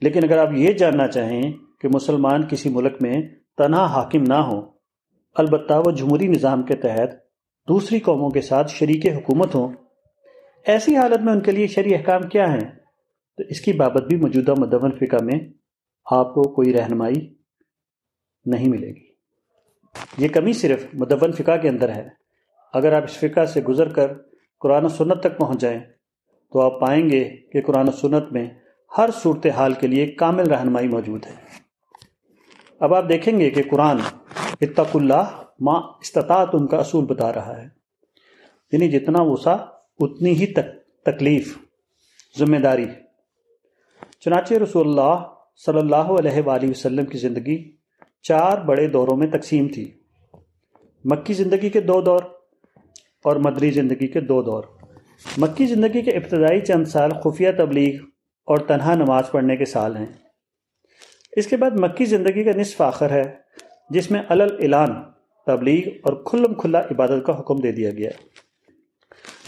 لیکن 0.00 0.20
اگر 0.24 0.38
آپ 0.38 0.48
یہ 0.52 0.72
جاننا 0.72 1.08
چاہیں 1.08 1.52
کہ 1.80 1.88
مسلمان 1.94 2.48
کسی 2.48 2.68
ملک 2.68 2.92
میں 3.00 3.22
تنہا 3.56 3.86
حاکم 3.86 4.22
نہ 4.22 4.34
ہوں، 4.34 4.62
البتہ 5.34 5.74
وہ 5.86 5.90
جمہوری 5.90 6.26
نظام 6.26 6.62
کے 6.62 6.76
تحت 6.76 7.10
دوسری 7.68 8.00
قوموں 8.00 8.30
کے 8.30 8.40
ساتھ 8.40 8.70
شریک 8.70 9.06
حکومت 9.06 9.54
ہوں، 9.54 9.68
ایسی 10.66 10.96
حالت 10.96 11.20
میں 11.20 11.32
ان 11.32 11.40
کے 11.40 11.52
لیے 11.52 11.66
شرعی 11.66 11.94
احکام 11.94 12.22
کیا 12.22 12.52
ہیں؟ 12.52 12.70
تو 13.36 13.42
اس 13.48 13.60
کی 13.60 13.72
بابت 13.72 14.02
بھی 14.02 14.16
موجودہ 14.16 14.54
مدون 14.58 14.90
فقہ 14.90 15.24
میں 15.24 15.40
آپ 16.10 16.34
کو 16.34 16.42
کوئی 16.42 16.72
رہنمائی 16.72 17.34
نہیں 18.46 18.68
ملے 18.68 18.88
گی۔ 18.88 19.07
یہ 20.18 20.28
کمی 20.28 20.52
صرف 20.52 20.86
مدون 20.92 21.32
فقہ 21.32 21.56
کے 21.62 21.68
اندر 21.68 21.88
ہے۔ 21.88 22.08
اگر 22.72 22.92
آپ 22.92 23.02
اس 23.02 23.18
فقہ 23.18 23.44
سے 23.44 23.62
گزر 23.62 23.88
کر 23.88 24.12
قرآن 24.60 24.84
و 24.84 24.88
سنت 24.88 25.20
تک 25.20 25.38
پہنچ 25.38 25.60
جائیں، 25.60 25.80
تو 26.52 26.60
آپ 26.60 26.80
پائیں 26.80 27.10
گے 27.10 27.24
کہ 27.52 27.62
قرآن 27.62 27.88
و 27.88 27.92
سنت 27.92 28.32
میں 28.32 28.50
ہر 28.98 29.10
صورت 29.22 29.46
حال 29.46 29.72
کے 29.72 29.86
لیے 29.86 30.06
کامل 30.06 30.46
رہنمائی 30.46 30.88
موجود 30.88 31.26
ہے۔ 31.26 31.34
اب 32.80 32.94
آپ 32.94 33.08
دیکھیں 33.08 33.40
گے 33.40 33.50
کہ 33.50 33.62
قرآن 33.70 33.96
اتق 34.60 34.96
اللہ 34.96 35.42
ما 35.60 35.72
استطاعت، 35.72 36.48
ان 36.52 36.66
کا 36.66 36.76
اصول 36.76 37.04
بتا 37.04 37.32
رہا 37.32 37.62
ہے۔ 37.62 37.68
یعنی 38.72 38.88
جتنا 38.88 39.22
وسا 39.22 39.52
اتنی 39.98 40.30
ہی 40.30 40.46
تک، 40.46 41.02
تکلیف، 41.02 41.58
ذمہ 42.38 42.56
داری۔ 42.56 42.86
چنانچہ 44.20 44.54
رسول 44.54 44.88
اللہ 44.88 45.24
صلی 45.66 45.78
اللہ 45.78 45.96
علیہ 45.96 46.42
وآلہ 46.46 46.70
وسلم 46.70 47.04
کی 47.04 47.18
زندگی 47.18 47.77
چار 48.22 48.58
بڑے 48.58 48.86
دوروں 48.86 49.16
میں 49.16 49.26
تقسیم 49.26 49.68
تھی۔ 49.68 49.90
مکی 51.04 51.32
زندگی 51.32 51.70
کے 51.70 51.80
دو 51.80 52.00
دور 52.00 52.20
اور 53.24 53.36
مدری 53.36 53.70
زندگی 53.70 54.06
کے 54.06 54.20
دو 54.20 54.42
دور۔ 54.42 54.64
مکی 55.36 55.66
زندگی 55.66 56.02
کے 56.02 56.10
ابتدائی 56.10 56.60
چند 56.60 56.84
سال 56.84 57.10
خفیہ 57.10 57.48
تبلیغ 57.58 57.94
اور 58.46 58.58
تنہا 58.58 58.94
نماز 58.94 59.30
پڑھنے 59.30 59.56
کے 59.56 59.64
سال 59.64 59.96
ہیں۔ 59.96 60.06
اس 61.36 61.46
کے 61.46 61.56
بعد 61.56 61.70
مکی 61.70 62.04
زندگی 62.04 62.44
کا 62.44 62.50
نصف 62.56 62.80
آخر 62.80 63.10
ہے، 63.10 63.22
جس 63.90 64.10
میں 64.10 64.22
علل 64.28 64.56
اعلان 64.60 64.90
تبلیغ 65.46 65.88
اور 66.02 66.12
کھلم 66.24 66.54
کھلا 66.54 66.80
عبادت 66.80 67.26
کا 67.26 67.40
حکم 67.40 67.56
دے 67.56 67.72
دیا 67.72 67.90
گیا۔ 67.90 68.10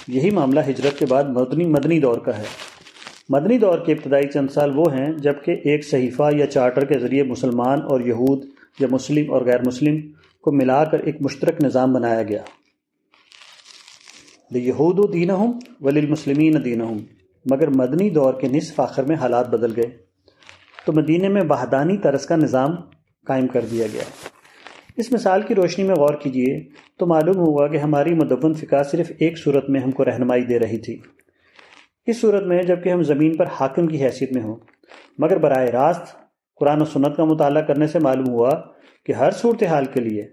یہی 0.09 0.31
معاملہ 0.31 0.61
ہجرت 0.61 0.99
کے 0.99 1.07
بعد 1.07 1.25
مدنی 1.25 1.65
مدنی 1.65 2.01
دور 2.01 2.19
کا 2.19 2.39
ہے۔ 2.39 2.45
مدنی 3.29 3.59
دور 3.59 3.79
کے 3.79 3.93
ابتدائی 3.93 4.29
چند 4.29 4.51
سال 4.51 4.79
وہ 4.79 4.95
ہیں، 4.95 5.13
جبکہ 5.13 5.51
ایک 5.51 5.85
صحیفہ 5.85 6.31
یا 6.37 6.47
چارٹر 6.47 6.85
کے 6.85 6.99
ذریعے 6.99 7.23
مسلمان 7.23 7.83
اور 7.83 8.01
یہود 8.01 8.45
یا 8.79 8.89
مسلم 8.91 9.33
اور 9.33 9.43
غیر 9.43 9.61
مسلم 9.67 10.01
کو 10.41 10.53
ملا 10.53 10.85
کر 10.85 10.99
ایک 10.99 11.17
مشترک 11.21 11.65
نظام 11.65 11.93
بنایا 11.93 12.23
گیا۔ 12.23 12.43
یہود 14.51 14.99
و 14.99 15.07
دین 15.07 15.31
ہوں 15.31 15.53
ولی 15.81 16.01
المسلمین 16.01 16.65
دین 16.65 16.81
ہوں 16.81 16.99
مگر 17.51 17.69
مدنی 17.69 18.11
دور 18.11 18.35
کے 18.35 18.49
نصف 18.49 18.81
آخر 18.81 19.03
میں 19.03 19.17
حالات 19.17 19.49
بدل 19.49 19.73
گئے۔ 19.77 19.97
تو 20.87 20.93
مدینہ 20.93 21.29
میں 21.29 21.43
وحدانی 21.49 21.97
طرز 21.97 22.27
کا 22.27 22.37
نظام 22.37 22.71
قائم 23.27 23.47
کر 23.47 23.61
دیا 23.61 23.87
گیا۔ 23.93 24.03
اس 24.97 25.13
مثال 25.13 25.43
کی 25.43 25.55
روشنی 25.55 25.85
میں 25.85 25.95
غور 25.95 26.15
کیجیے 26.15 26.61
تو 26.99 27.07
معلوم 27.07 27.37
ہوا 27.37 27.69
کہ 27.69 27.77
ہماری 27.77 28.15
مدون 28.15 28.55
فقہ 28.55 28.83
صرف 28.83 29.13
ایک 29.19 29.39
صورت 29.39 29.71
میں 29.71 29.81
ہم 29.81 29.91
کو 29.91 30.05
رہنمائی 30.05 30.45
دے 30.45 30.59
رہی 30.59 30.79
تھی۔ 30.79 30.99
اس 32.07 32.21
صورت 32.21 32.47
میں 32.47 32.63
جبکہ 32.63 32.89
ہم 32.89 33.03
زمین 33.03 33.37
پر 33.37 33.47
حاکم 33.47 33.87
کی 33.87 34.05
حیثیت 34.05 34.33
میں 34.33 34.43
ہوں، 34.43 34.57
مگر 35.19 35.37
براہ 35.37 35.65
راست 35.65 36.20
قرآن 36.61 36.83
و 36.83 36.85
سنت 36.85 37.17
کا 37.17 37.25
مطالعہ 37.25 37.63
کرنے 37.63 37.87
سے 37.87 37.99
معلوم 37.99 38.29
ہوا 38.29 38.51
کہ 39.07 39.13
ہر 39.13 39.31
صورتحال 39.31 39.85
کے 39.85 40.01
لیے 40.01 40.29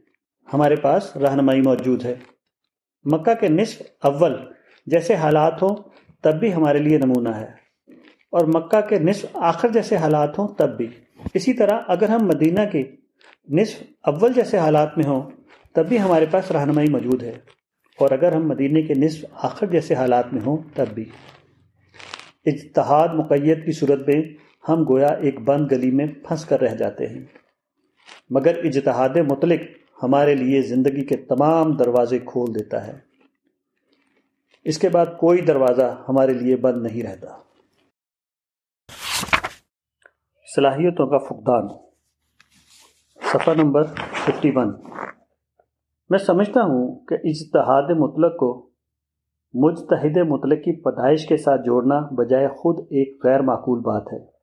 ہمارے 0.53 0.75
پاس 0.75 1.17
رہنمائی 1.17 1.61
موجود 1.61 2.05
ہے۔ 2.05 2.15
مکہ 3.03 3.33
کے 3.33 3.47
نصف 3.47 3.81
اول 4.01 4.35
جیسے 4.85 5.15
حالات 5.15 5.61
ہوں 5.61 5.75
تب 6.21 6.35
بھی 6.35 6.53
ہمارے 6.53 6.77
لیے 6.77 6.97
نمونہ 6.97 7.29
ہے۔ 7.29 7.67
اور 8.31 8.45
مکہ 8.45 8.81
کے 8.81 8.99
نصف 8.99 9.25
آخر 9.33 9.69
جیسے 9.69 9.95
حالات 9.95 10.39
ہوں 10.39 10.47
تب 10.47 10.77
بھی۔ 10.77 10.87
اسی 11.33 11.53
طرح 11.53 11.79
اگر 11.87 12.09
ہم 12.09 12.27
مدینہ 12.27 12.59
کے 12.71 12.83
نصف 13.49 13.83
اول 14.03 14.33
جیسے 14.33 14.57
حالات 14.57 14.97
میں 14.97 15.05
ہوں 15.05 15.31
تب 15.73 15.87
بھی 15.87 15.99
ہمارے 15.99 16.25
پاس 16.31 16.51
رہنمائی 16.51 16.89
موجود 16.89 17.23
ہے۔ 17.23 17.33
اور 17.99 18.11
اگر 18.11 18.31
ہم 18.31 18.47
مدینہ 18.47 18.87
کے 18.87 18.93
نصف 18.93 19.25
آخر 19.31 19.67
جیسے 19.67 19.93
حالات 19.93 20.33
میں 20.33 20.41
ہوں 20.45 20.57
تب 20.73 20.85
بھی۔ 20.93 21.05
اجتہاد 22.45 23.07
مقیت 23.13 23.65
کی 23.65 23.71
صورت 23.71 24.07
میں 24.07 24.46
ہم 24.69 24.83
گویا 24.89 25.07
ایک 25.07 25.39
بند 25.39 25.71
گلی 25.71 25.91
میں 25.91 26.07
پھنس 26.07 26.45
کر 26.45 26.61
رہ 26.61 26.75
جاتے 26.75 27.07
ہیں۔ 27.07 27.25
مگر 28.29 28.57
اجتہاد 28.57 29.09
مطلق 29.31 29.59
ہمارے 30.03 30.35
لیے 30.35 30.61
زندگی 30.61 31.05
کے 31.05 31.17
تمام 31.17 31.71
دروازے 31.71 32.19
کھول 32.19 32.55
دیتا 32.55 32.87
ہے۔ 32.87 32.99
اس 34.63 34.77
کے 34.77 34.89
بعد 34.89 35.05
کوئی 35.05 35.41
دروازہ 35.41 36.03
ہمارے 36.09 36.33
لیے 36.33 36.55
بند 36.55 36.83
نہیں 36.83 37.03
رہتا۔ 37.03 37.27
صلاحیتوں 40.55 41.07
کا 41.07 41.17
فقدان۔ 41.17 41.67
صفحہ 43.33 43.53
نمبر 43.53 43.83
ففٹی 43.85 44.51
ون۔ 44.55 44.73
میں 46.09 46.19
سمجھتا 46.19 46.61
ہوں 46.61 47.05
کہ 47.05 47.13
اجتہاد 47.23 47.97
مطلق 47.97 48.31
کو 48.31 48.69
مجتہد 49.53 50.17
مطلق 50.17 50.59
کی 50.59 50.81
پیدائش 50.81 51.27
کے 51.27 51.37
ساتھ 51.37 51.61
جوڑنا 51.61 51.99
بجائے 52.11 52.47
خود 52.47 52.79
ایک 52.79 53.25
غیر 53.25 53.41
معقول 53.41 53.79
بات 53.79 54.13
ہے۔ 54.13 54.36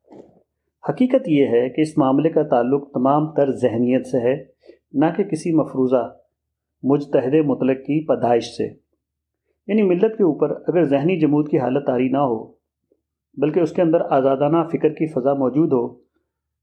حقیقت 0.89 1.27
یہ 1.27 1.47
ہے 1.47 1.69
کہ 1.69 1.81
اس 1.81 1.97
معاملے 1.97 2.29
کا 2.29 2.43
تعلق 2.43 2.91
تمام 2.91 3.31
تر 3.31 3.51
ذہنیت 3.51 4.07
سے 4.07 4.17
ہے، 4.17 4.43
نہ 4.93 5.05
کہ 5.17 5.23
کسی 5.23 5.53
مفروضہ، 5.53 6.15
مجتہد 6.83 7.33
مطلق 7.33 7.77
کی 7.77 8.07
پیدائش 8.07 8.43
سے۔ 8.43 8.65
یعنی 9.67 9.81
ملت 9.81 10.17
کے 10.17 10.23
اوپر 10.23 10.49
اگر 10.49 10.83
ذہنی 10.83 11.19
جمود 11.19 11.49
کی 11.49 11.59
حالت 11.59 11.89
آری 11.89 12.09
نہ 12.09 12.17
ہو، 12.17 12.51
بلکہ 13.37 13.59
اس 13.59 13.71
کے 13.71 13.81
اندر 13.81 14.01
آزادانہ 14.01 14.57
فکر 14.71 14.89
کی 14.89 15.07
فضا 15.07 15.33
موجود 15.33 15.73
ہو، 15.73 15.95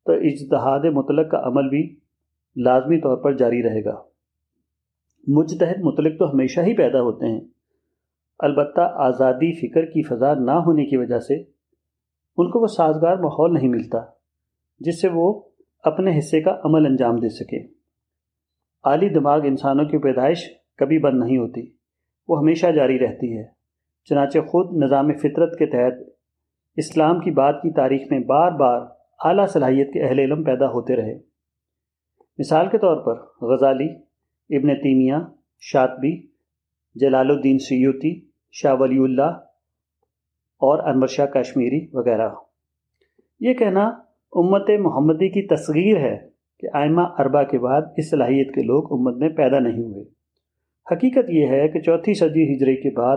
تو 0.04 0.12
اجتہاد 0.12 0.80
مطلق 0.84 1.30
کا 1.30 1.38
عمل 1.44 1.68
بھی 1.68 1.96
لازمی 2.56 3.00
طور 3.00 3.16
پر 3.16 3.36
جاری 3.36 3.62
رہے 3.62 3.84
گا۔ 3.84 4.02
مجتہد 5.28 5.80
مطلق 5.82 6.18
تو 6.18 6.30
ہمیشہ 6.30 6.60
ہی 6.60 6.76
پیدا 6.76 7.00
ہوتے 7.00 7.26
ہیں۔ 7.26 7.40
البتہ 8.38 8.80
آزادی 8.80 9.52
فکر 9.52 9.84
کی 9.84 10.02
فضا 10.02 10.34
نہ 10.34 10.50
ہونے 10.50 10.84
کی 10.84 10.96
وجہ 10.96 11.18
سے 11.18 11.61
ان 12.36 12.50
کو 12.50 12.60
وہ 12.60 12.66
سازگار 12.66 13.16
ماحول 13.16 13.54
نہیں 13.54 13.68
ملتا، 13.68 13.98
جس 14.78 15.00
سے 15.00 15.08
وہ 15.14 15.42
اپنے 15.78 16.18
حصے 16.18 16.40
کا 16.40 16.60
عمل 16.64 16.86
انجام 16.86 17.16
دے 17.16 17.28
سکے۔ 17.28 17.66
عالی 18.84 19.08
دماغ 19.08 19.40
انسانوں 19.44 19.84
کی 19.84 19.98
پیدائش 19.98 20.38
کبھی 20.76 20.98
بند 20.98 21.24
نہیں 21.24 21.38
ہوتی، 21.38 21.72
وہ 22.28 22.38
ہمیشہ 22.38 22.66
جاری 22.66 22.98
رہتی 22.98 23.38
ہے۔ 23.38 23.44
چنانچہ 24.04 24.38
خود 24.38 24.82
نظام 24.82 25.12
فطرت 25.12 25.58
کے 25.58 25.66
تحت 25.66 26.08
اسلام 26.76 27.20
کی 27.20 27.30
بات 27.30 27.54
کی 27.62 27.72
تاریخ 27.72 28.00
میں 28.10 28.20
بار 28.20 28.50
بار 28.50 28.80
اعلیٰ 29.24 29.46
صلاحیت 29.46 29.92
کے 29.92 30.02
اہل 30.02 30.18
علم 30.18 30.44
پیدا 30.44 30.66
ہوتے 30.66 30.96
رہے۔ 30.96 31.18
مثال 32.38 32.66
کے 32.70 32.78
طور 32.78 32.96
پر 32.96 33.46
غزالی، 33.46 33.94
ابن 34.56 34.68
تیمیہ، 34.68 35.14
شاطبی، 35.60 36.26
جلال 36.94 37.30
الدین 37.30 37.58
سیوتی 37.58 38.28
شاہ 38.52 38.74
ولی 38.78 38.98
اللہ 38.98 39.40
اور 40.62 40.88
انور 40.88 41.06
شاہ 41.06 41.26
کشمیری 41.26 41.86
وغیرہ۔ 41.92 42.28
یہ 43.40 43.54
کہنا 43.54 43.84
امت 44.32 44.70
محمدی 44.78 45.28
کی 45.28 45.46
تصغیر 45.46 45.96
ہے 45.96 46.28
کہ 46.60 46.76
آئمہ 46.76 47.00
اربا 47.18 47.42
کے 47.42 47.58
بعد 47.58 47.82
اس 47.96 48.10
صلاحیت 48.10 48.54
کے 48.54 48.62
لوگ 48.62 48.92
امت 48.92 49.16
میں 49.16 49.28
پیدا 49.28 49.58
نہیں 49.58 49.84
ہوئے۔ 49.84 50.04
حقیقت 50.92 51.30
یہ 51.30 51.46
ہے 51.46 51.68
کہ 51.68 51.80
چوتھی 51.80 52.14
صدی 52.14 52.54
ہجری 52.54 52.76
کے 52.76 52.90
بعد 52.96 53.16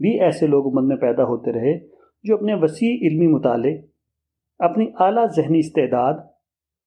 بھی 0.00 0.20
ایسے 0.20 0.46
لوگ 0.46 0.66
امت 0.66 0.88
میں 0.88 0.96
پیدا 0.96 1.24
ہوتے 1.24 1.52
رہے 1.52 1.78
جو 2.24 2.34
اپنے 2.34 2.54
وسیع 2.54 2.96
علمی 3.02 3.26
مطالعے، 3.26 3.78
اپنی 4.58 4.86
اعلیٰ 4.98 5.26
ذہنی 5.36 5.58
استعداد 5.58 6.14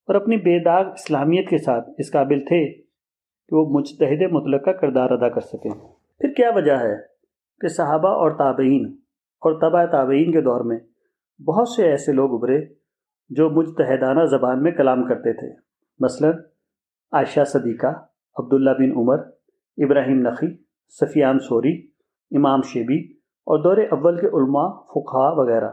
اور 0.08 0.16
اپنی 0.16 0.38
بے 0.38 0.60
داغ 0.64 0.92
اسلامیت 0.92 1.50
کے 1.50 1.58
ساتھ 1.58 1.90
اس 1.98 2.12
قابل 2.12 2.40
تھے 2.40 2.74
کہ 3.50 3.56
وہ 3.56 3.80
مجتہد 3.80 4.22
مطلق 4.32 4.66
کا 4.66 4.72
کردار 4.72 5.10
ادا 5.10 5.30
کر 5.30 5.42
سکیں۔ 5.42 5.72
پھر 6.20 6.30
کیا 6.30 6.52
وجہ 6.56 6.74
ہے 6.74 6.96
کہ 7.62 7.68
صحابہ 7.68 8.10
اور 8.10 8.32
تابعین 8.32 8.96
اور 9.40 9.62
طبع 9.62 9.86
تابعین 9.86 10.32
کے 10.32 10.42
دور 10.42 10.62
میں 10.62 10.80
بہت 11.44 11.70
سے 11.70 11.90
ایسے 11.90 12.12
لوگ 12.12 12.34
ابھرے 12.34 12.66
جو 13.30 13.50
مجتہدانہ 13.50 14.26
زبان 14.26 14.64
میں 14.64 14.72
کلام 14.72 15.04
کرتے 15.04 15.34
تھے۔ 15.34 15.62
مثلا 16.00 16.30
عائشہ 17.12 17.44
صدیقہ، 17.44 17.88
عبداللہ 18.36 18.70
بن 18.70 18.92
عمر، 18.92 19.20
ابراہیم 19.78 20.20
نقی، 20.20 20.58
سفیان 20.90 21.40
سوری، 21.40 21.88
امام 22.32 22.62
شیبی 22.62 23.14
اور 23.18 23.64
دور 23.64 23.78
اول 23.78 24.16
کے 24.16 24.28
علماء 24.28 24.68
فقہ 24.68 25.40
وغیرہ۔ 25.40 25.70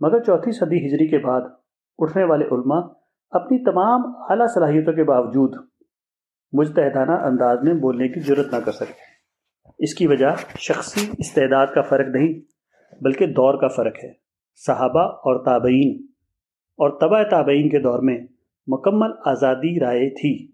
مگر 0.00 0.22
چوتھی 0.22 0.52
صدی 0.52 0.86
ہجری 0.86 1.08
کے 1.08 1.18
بعد 1.18 1.40
اٹھنے 1.98 2.24
والے 2.24 2.44
علماء 2.44 2.80
اپنی 3.30 3.64
تمام 3.64 4.00
اعلیٰ 4.06 4.46
صلاحیتوں 4.54 4.92
کے 4.92 5.04
باوجود 5.04 5.54
مجتہدانہ 6.52 7.10
انداز 7.10 7.58
میں 7.62 7.74
بولنے 7.74 8.08
کی 8.08 8.20
ضرورت 8.20 8.54
نہ 8.54 8.58
کر 8.58 8.72
سکے۔ 8.72 8.92
اس 9.78 9.94
کی 9.94 10.06
وجہ 10.06 10.26
شخصی 10.58 11.10
استعداد 11.18 11.66
کا 11.74 11.82
فرق 11.82 12.08
نہیں۔ 12.08 12.40
بلکہ 13.00 13.26
دور 13.26 13.60
کا 13.60 13.68
فرق 13.68 14.04
ہے۔ 14.04 14.12
صحابہ 14.54 15.02
اور 15.02 15.44
تابعین۔ 15.44 16.06
اور 16.70 17.00
طبع 17.00 17.22
تابعین 17.22 17.68
کے 17.68 17.78
دور 17.78 17.98
میں 17.98 18.18
مکمل 18.66 19.10
آزادی 19.24 19.80
رائے 19.80 20.10
تھی۔ 20.10 20.46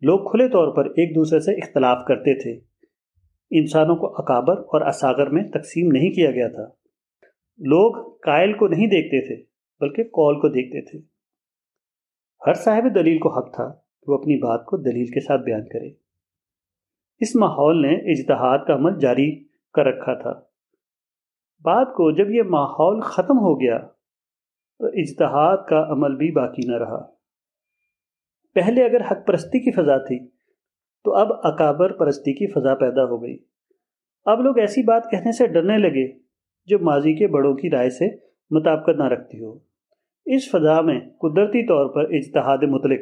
لوگ 0.00 0.30
کھلے 0.30 0.48
طور 0.48 0.76
پر 0.76 0.84
ایک 0.84 1.14
دوسرے 1.14 1.40
سے 1.40 1.52
اختلاف 1.52 1.98
کرتے 2.08 2.42
تھے۔ 2.42 2.60
انسانوں 3.50 3.96
کو 3.96 4.06
اکابر 4.06 4.58
اور 4.58 4.80
اساگر 4.86 5.30
میں 5.30 5.44
تقسیم 5.44 5.92
نہیں 5.92 6.10
کیا 6.10 6.30
گیا 6.30 6.48
تھا۔ 6.48 6.64
لوگ 7.58 8.16
قائل 8.16 8.52
کو 8.52 8.68
نہیں 8.68 8.86
دیکھتے 8.86 9.26
تھے، 9.26 9.44
بلکہ 9.80 10.02
کال 10.02 10.40
کو 10.40 10.48
دیکھتے 10.48 10.90
تھے۔ 10.90 10.98
ہر 12.46 12.54
صاحب 12.54 12.94
دلیل 12.94 13.18
کو 13.18 13.38
حق 13.38 13.54
تھا 13.54 13.68
کہ 13.72 14.10
وہ 14.10 14.14
اپنی 14.14 14.36
بات 14.36 14.64
کو 14.66 14.76
دلیل 14.76 15.06
کے 15.06 15.20
ساتھ 15.20 15.42
بیان 15.42 15.68
کرے۔ 15.68 15.88
اس 17.20 17.36
ماحول 17.36 17.82
نے 17.82 18.12
اجتہاد 18.12 18.58
کا 18.66 18.74
عمل 18.74 18.98
جاری 18.98 19.44
کر 19.74 19.84
رکھا 19.84 20.14
تھا۔ 20.14 20.47
بات 21.64 21.86
کو 21.86 22.10
جب 22.10 22.30
یہ 22.30 22.42
ماحول 22.42 23.00
ختم 23.00 23.38
ہو 23.38 23.60
گیا 23.60 23.78
تو 24.78 24.86
اجتہاد 24.86 25.56
کا 25.68 25.86
عمل 25.90 26.16
بھی 26.16 26.30
باقی 26.30 26.66
نہ 26.66 26.76
رہا۔ 26.76 27.06
پہلے 28.54 28.84
اگر 28.84 29.00
حق 29.00 29.26
پرستی 29.26 29.58
کی 29.58 29.70
فضا 29.70 29.98
تھی 29.98 30.28
تو 31.04 31.14
اب 31.14 31.26
اکابر 31.42 31.92
پرستی 31.92 32.32
کی 32.32 32.52
فضا 32.52 32.74
پیدا 32.74 33.04
ہو 33.04 33.22
گئی۔ 33.22 33.38
اب 34.24 34.40
لوگ 34.40 34.58
ایسی 34.58 34.82
بات 34.82 35.10
کہنے 35.10 35.32
سے 35.32 35.46
ڈرنے 35.46 35.78
لگے 35.78 36.18
جو 36.66 36.78
ماضی 36.78 37.14
کے 37.14 37.26
بڑوں 37.26 37.54
کی 37.54 37.70
رائے 37.70 37.90
سے 37.90 38.16
مطابقت 38.50 38.98
نہ 38.98 39.04
رکھتی 39.04 39.44
ہو۔ 39.44 39.58
اس 40.26 40.50
فضا 40.50 40.80
میں 40.80 41.00
قدرتی 41.00 41.66
طور 41.66 41.94
پر 41.94 42.04
اجتہاد 42.10 42.58
مطلق 42.62 43.00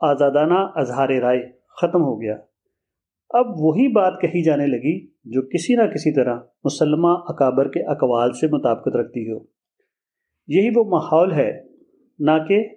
آزادانہ 0.00 0.58
اظہار 0.74 1.08
رائے 1.08 1.50
ختم 1.80 2.02
ہو 2.02 2.20
گیا۔ 2.20 2.36
اب 3.36 3.46
وہی 3.48 3.88
بات 3.88 4.20
کہی 4.20 4.42
جانے 4.42 4.66
لگی 4.66 5.06
جو 5.06 5.42
کسی 5.42 5.74
نہ 5.74 5.82
کسی 5.82 6.12
طرح 6.14 6.38
مسلمہ 6.64 7.08
اکابر 7.08 7.68
کے 7.68 7.82
اقوال 7.82 8.32
سے 8.32 8.46
مطابقت 8.46 8.96
رکھتی 8.96 9.30
ہو۔ 9.30 9.38
یہی 10.46 10.70
وہ 10.74 10.84
ماحول 10.84 11.32
ہے، 11.32 11.62
نہ 12.18 12.30
کہ 12.48 12.68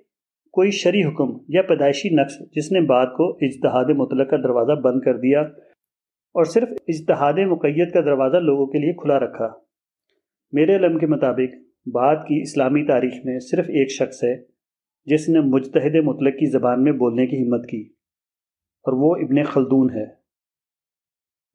کوئی 0.51 0.71
شرع 0.71 1.09
حکم 1.09 1.37
یا 1.47 1.61
پیدائشی 1.61 2.09
نقص 2.09 2.33
جس 2.51 2.71
نے 2.71 2.81
بات 2.81 3.13
کو 3.13 3.37
اجتہاد 3.41 3.85
مطلق 3.85 4.29
کا 4.29 4.37
دروازہ 4.37 4.71
بند 4.71 5.01
کر 5.01 5.17
دیا 5.17 5.41
اور 6.35 6.43
صرف 6.43 6.69
اجتہاد 6.87 7.33
مقید 7.33 7.91
کا 7.91 8.01
دروازہ 8.01 8.37
لوگوں 8.37 8.65
کے 8.65 8.77
لیے 8.77 8.93
کھلا 8.93 9.19
رکھا۔ 9.19 9.47
میرے 10.51 10.75
علم 10.75 10.97
کے 10.97 11.07
مطابق 11.07 11.55
بات 11.85 12.27
کی 12.27 12.41
اسلامی 12.41 12.85
تاریخ 12.85 13.13
میں 13.25 13.39
صرف 13.39 13.65
ایک 13.67 13.91
شخص 13.91 14.23
ہے 14.23 14.35
جس 15.05 15.29
نے 15.29 15.39
مجتہد 15.39 15.95
مطلق 15.95 16.33
کی 16.33 16.51
زبان 16.51 16.83
میں 16.83 16.91
بولنے 16.91 17.27
کی 17.27 17.43
ہمت 17.43 17.67
کی 17.69 17.81
اور 18.85 18.93
وہ 18.93 19.15
ابن 19.15 19.43
خلدون 19.43 19.89
ہے۔ 19.89 20.26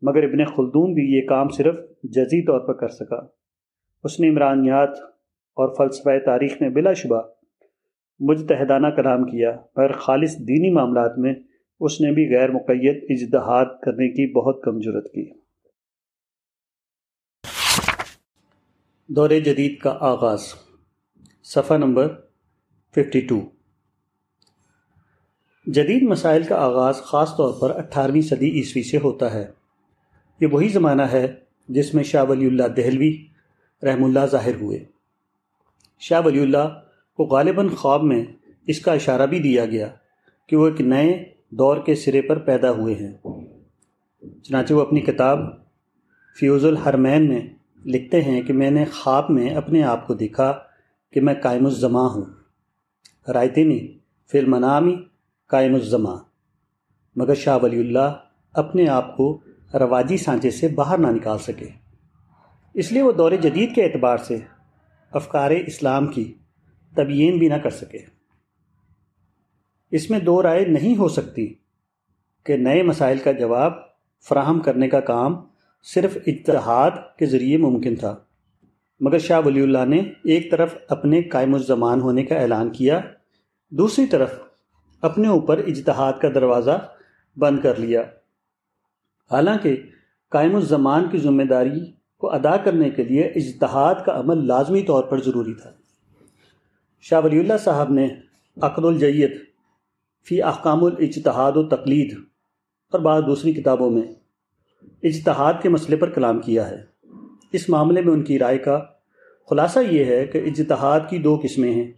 مگر 0.03 0.23
ابن 0.23 0.45
خلدون 0.45 0.95
بھی 0.95 1.03
یہ 1.03 1.27
کام 1.29 1.49
صرف 1.49 1.75
جزی 2.05 2.43
طور 2.43 2.61
پر 2.61 2.75
کر 2.75 2.89
سکا۔ 2.89 3.17
اس 4.05 4.21
نے 4.21 4.29
عمرانیات 4.29 4.99
اور 5.57 5.75
فلسفہ 5.75 6.19
تاریخ 6.25 6.61
میں 6.61 6.69
بلا 6.69 6.93
شبہ 6.93 7.21
مجتہدانہ 8.21 8.87
کلام 8.97 9.25
کیا، 9.25 9.51
مگر 9.77 9.93
خالص 9.93 10.37
دینی 10.39 10.71
معاملات 10.71 11.19
میں 11.19 11.35
اس 11.81 12.01
نے 12.01 12.13
بھی 12.13 12.25
غیر 12.35 12.51
مقید 12.51 13.05
اجتہاد 13.09 13.67
کرنے 13.83 14.09
کی 14.09 14.27
بہت 14.33 14.63
کم 14.63 14.81
ضرورت 14.81 15.13
کی۔ 15.13 15.31
دور 19.09 19.31
جدید 19.31 19.79
کا 19.79 19.97
آغاز، 20.01 20.43
صفحہ 21.45 21.77
نمبر 21.77 22.15
ففٹی 22.95 23.21
ٹو 23.21 23.41
جدید 25.67 26.03
مسائل 26.03 26.43
کا 26.43 26.57
آغاز 26.57 26.97
خاص 26.97 27.37
طور 27.37 27.53
پر 27.61 27.77
اٹھارہویں 27.79 28.21
صدی 28.21 28.51
عیسوی 28.51 28.83
سے 28.83 28.99
ہوتا 28.99 29.35
ہے۔ 29.35 29.62
یہ 30.43 30.47
وہی 30.47 30.69
زمانہ 30.69 31.03
ہے 31.03 31.35
جس 31.69 31.95
میں 31.95 32.05
شاہ 32.05 32.25
ولی 32.29 32.47
اللہ 32.47 32.63
دہلوی 32.63 33.27
رحم 33.83 34.05
اللہ 34.05 34.27
ظاہر 34.27 34.55
ہوئے۔ 34.55 34.85
شاہ 36.01 36.21
ولی 36.25 36.41
اللہ 36.41 36.83
کو 37.17 37.25
غالباً 37.25 37.69
خواب 37.69 38.03
میں 38.03 38.25
اس 38.67 38.81
کا 38.81 38.93
اشارہ 38.93 39.27
بھی 39.27 39.39
دیا 39.39 39.67
گیا 39.67 39.89
کہ 40.49 40.57
وہ 40.57 40.69
ایک 40.69 40.81
نئے 40.81 41.25
دور 41.51 41.77
کے 41.77 41.95
سرے 41.95 42.23
پر 42.23 42.39
پیدا 42.39 42.71
ہوئے 42.71 42.95
ہیں۔ 42.95 43.13
چنانچہ 44.43 44.75
وہ 44.75 44.81
اپنی 44.81 45.01
کتاب 45.01 45.39
فیوز 46.39 46.65
الحرمین 46.65 47.29
میں 47.29 47.41
لکھتے 47.85 48.23
ہیں 48.23 48.43
کہ 48.43 48.53
میں 48.53 48.71
نے 48.71 48.85
خواب 48.85 49.31
میں 49.31 49.51
اپنے 49.51 49.83
آپ 49.83 50.07
کو 50.07 50.15
دیکھا 50.15 50.59
کہ 51.13 51.21
میں 51.21 51.35
قائم 51.35 51.67
الزماں 51.67 52.09
ہوں۔ 52.09 52.25
رائتینی 53.33 53.99
فی 54.33 54.41
منامی 54.41 54.97
قائم 55.47 55.75
الزماں۔ 55.75 56.17
مگر 57.17 57.35
شاہ 57.35 57.59
ولی 57.63 57.81
اللہ 57.81 58.13
اپنے 58.53 58.89
آپ 58.89 59.17
کو 59.17 59.41
رواجی 59.75 60.17
سانچے 60.17 60.51
سے 60.51 60.69
باہر 60.69 60.99
نہ 60.99 61.07
نکال 61.07 61.39
سکے۔ 61.39 61.69
اس 62.75 62.93
لیے 62.93 63.03
وہ 63.03 63.13
دور 63.13 63.33
جدید 63.33 63.75
کے 63.75 63.85
اعتبار 63.85 64.17
سے 64.17 64.39
افکار 65.13 65.51
اسلام 65.51 66.07
کی 66.07 66.35
تبیین 66.97 67.39
بھی 67.39 67.49
نہ 67.49 67.55
کر 67.55 67.71
سکے۔ 67.71 67.99
اس 69.91 70.11
میں 70.11 70.19
دو 70.19 70.43
رائے 70.43 70.65
نہیں 70.65 70.97
ہو 70.99 71.09
سکتی 71.09 71.55
کہ 72.47 72.57
نئے 72.57 72.83
مسائل 72.83 73.19
کا 73.19 73.33
جواب 73.33 73.73
فراہم 74.29 74.61
کرنے 74.61 74.89
کا 74.89 75.01
کام 75.01 75.35
صرف 75.83 76.17
اتحاد 76.27 76.91
کے 77.19 77.27
ذریعے 77.27 77.57
ممکن 77.57 77.97
تھا، 77.97 78.17
مگر 79.01 79.19
شاہ 79.19 79.41
ولی 79.45 79.63
اللہ 79.63 79.85
نے 79.85 80.01
ایک 80.25 80.51
طرف 80.51 80.75
اپنے 80.89 81.23
قائم 81.23 81.55
الزمان 81.55 82.01
ہونے 82.01 82.23
کا 82.23 82.35
اعلان 82.35 82.71
کیا، 82.71 83.01
دوسری 83.73 84.07
طرف 84.07 84.33
اپنے 85.03 85.29
اوپر 85.29 85.59
اجتہاد 85.59 86.13
کا 86.21 86.29
دروازہ 86.35 86.89
بند 87.37 87.59
کر 87.61 87.79
لیا۔ 87.79 88.03
حالانکہ 89.31 89.77
قائم 90.31 90.57
الزمان 90.57 91.09
کی 91.09 91.19
ذمہ 91.19 91.43
داری 91.43 91.93
کو 92.19 92.31
ادا 92.31 92.57
کرنے 92.57 92.91
کے 92.91 93.05
لیے 93.05 93.23
اجتہاد 93.23 93.95
کا 94.07 94.21
عمل 94.21 94.47
لازمی 94.47 94.83
طور 94.83 95.05
پر 95.05 95.23
ضروری 95.23 95.55
تھا۔ 95.55 95.71
شاہ 97.01 97.21
ولی 97.25 97.39
اللہ 97.39 97.53
صاحب 97.61 97.91
نے 97.91 98.09
عقد 98.63 98.85
الجیت 98.85 99.33
فی 100.29 100.43
احکام 100.43 100.85
الاجتہاد 100.85 101.53
و 101.57 101.69
تقلید 101.69 102.19
اور 102.93 103.01
بعض 103.01 103.23
دوسری 103.27 103.53
کتابوں 103.53 103.91
میں 103.91 104.03
اجتہاد 105.03 105.55
کے 105.63 105.69
مسئلے 105.69 105.97
پر 105.97 106.11
کلام 106.11 106.41
کیا 106.41 106.71
ہے۔ 106.71 106.85
اس 107.53 107.69
معاملے 107.69 108.01
میں 108.01 108.13
ان 108.13 108.25
کی 108.25 108.39
رائے 108.39 108.59
کا 108.59 108.85
خلاصہ 109.51 109.79
یہ 109.91 110.05
ہے 110.05 110.27
کہ 110.27 110.39
اجتہاد 110.39 111.01
کی 111.11 111.19
دو 111.19 111.41
قسمیں 111.43 111.73
ہیں۔ 111.73 111.93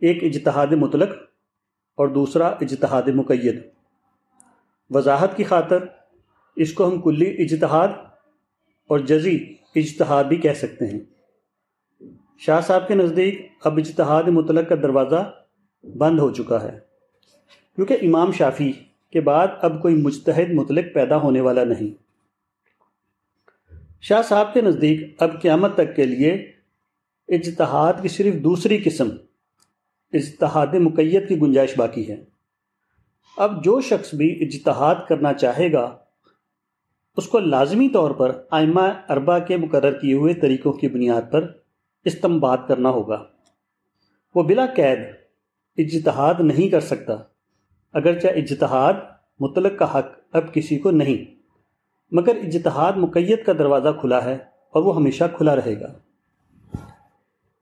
ایک 0.00 0.24
اجتہاد 0.24 0.66
مطلق 0.66 1.08
اور 1.94 2.08
دوسرا 2.08 2.46
اجتہاد 2.46 3.08
مقید۔ 3.14 3.60
وضاحت 4.90 5.36
کی 5.36 5.44
خاطر 5.44 5.78
اس 6.56 6.72
کو 6.72 6.88
ہم 6.88 7.00
کلی 7.00 7.30
اجتہاد 7.30 7.88
اور 8.88 8.98
جزی 8.98 9.54
اجتہاد 9.74 10.24
بھی 10.24 10.36
کہہ 10.36 10.52
سکتے 10.52 10.86
ہیں۔ 10.86 11.00
شاہ 12.38 12.60
صاحب 12.60 12.88
کے 12.88 12.94
نزدیک 12.94 13.48
اب 13.64 13.76
اجتہاد 13.76 14.22
مطلق 14.22 14.68
کا 14.68 14.74
دروازہ 14.74 15.32
بند 15.96 16.18
ہو 16.18 16.30
چکا 16.32 16.62
ہے۔ 16.62 16.78
کیونکہ 17.76 17.96
امام 18.02 18.32
شافی 18.32 18.72
کے 19.12 19.20
بعد 19.20 19.48
اب 19.62 19.82
کوئی 19.82 19.94
مجتہد 19.94 20.50
مطلق 20.50 20.84
پیدا 20.94 21.16
ہونے 21.16 21.40
والا 21.40 21.64
نہیں۔ 21.64 22.02
شاہ 24.00 24.22
صاحب 24.22 24.54
کے 24.54 24.60
نزدیک 24.60 25.22
اب 25.22 25.42
قیامت 25.42 25.74
تک 25.74 25.96
کے 25.96 26.04
لیے 26.04 26.32
اجتہاد 27.28 27.92
کی 28.02 28.08
صرف 28.08 28.34
دوسری 28.44 28.78
قسم 28.84 29.08
اجتہاد 30.12 30.74
مقیت 30.74 31.28
کی 31.28 31.40
گنجائش 31.40 31.72
باقی 31.76 32.08
ہے۔ 32.08 32.24
اب 33.36 33.64
جو 33.64 33.80
شخص 33.80 34.14
بھی 34.14 34.44
اجتہاد 34.44 34.94
کرنا 35.08 35.32
چاہے 35.32 35.72
گا 35.72 35.98
اس 37.16 37.28
کو 37.28 37.38
لازمی 37.38 37.88
طور 37.88 38.10
پر 38.10 38.42
آئمہ 38.50 38.80
اربا 39.08 39.38
کے 39.38 39.56
مقرر 39.56 39.98
کیے 39.98 40.14
ہوئے 40.14 40.34
طریقوں 40.34 40.72
کی 40.72 40.88
بنیاد 40.88 41.22
پر 41.30 41.52
استمباد 42.04 42.58
کرنا 42.68 42.90
ہوگا۔ 42.90 43.24
وہ 44.34 44.42
بلا 44.42 44.66
قید 44.66 44.98
اجتہاد 45.76 46.34
نہیں 46.40 46.68
کر 46.68 46.80
سکتا، 46.80 47.12
اگرچہ 47.92 48.26
اجتہاد 48.26 48.94
مطلق 49.40 49.78
کا 49.78 49.98
حق 49.98 50.06
اب 50.32 50.54
کسی 50.54 50.78
کو 50.78 50.90
نہیں، 50.90 51.34
مگر 52.12 52.36
اجتہاد 52.36 52.92
مقید 52.92 53.44
کا 53.44 53.52
دروازہ 53.52 53.88
کھلا 54.00 54.24
ہے 54.24 54.38
اور 54.70 54.82
وہ 54.82 54.96
ہمیشہ 54.96 55.24
کھلا 55.36 55.56
رہے 55.56 55.80
گا۔ 55.80 55.92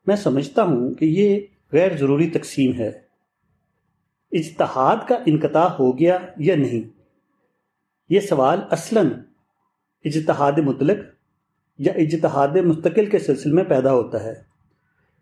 میں 0.06 0.16
سمجھتا 0.16 0.62
ہوں 0.62 0.94
کہ 0.94 1.04
یہ 1.04 1.40
غیر 1.72 1.96
ضروری 1.96 2.30
تقسیم 2.30 2.72
ہے۔ 2.72 2.88
اجتہاد 4.32 4.96
کا 5.08 5.14
انقطاع 5.26 5.68
ہو 5.68 5.98
گیا 5.98 6.18
یا 6.36 6.56
نہیں؟ 6.56 7.00
یہ 8.08 8.20
سوال 8.20 8.60
اصلاً 8.70 9.10
اجتہاد 10.04 10.52
مطلق 10.58 10.96
یا 11.78 11.92
اجتہاد 11.92 12.48
مستقل 12.48 13.06
کے 13.06 13.18
سلسلے 13.18 13.52
میں 13.52 13.64
پیدا 13.64 13.92
ہوتا 13.92 14.24
ہے۔ 14.24 14.34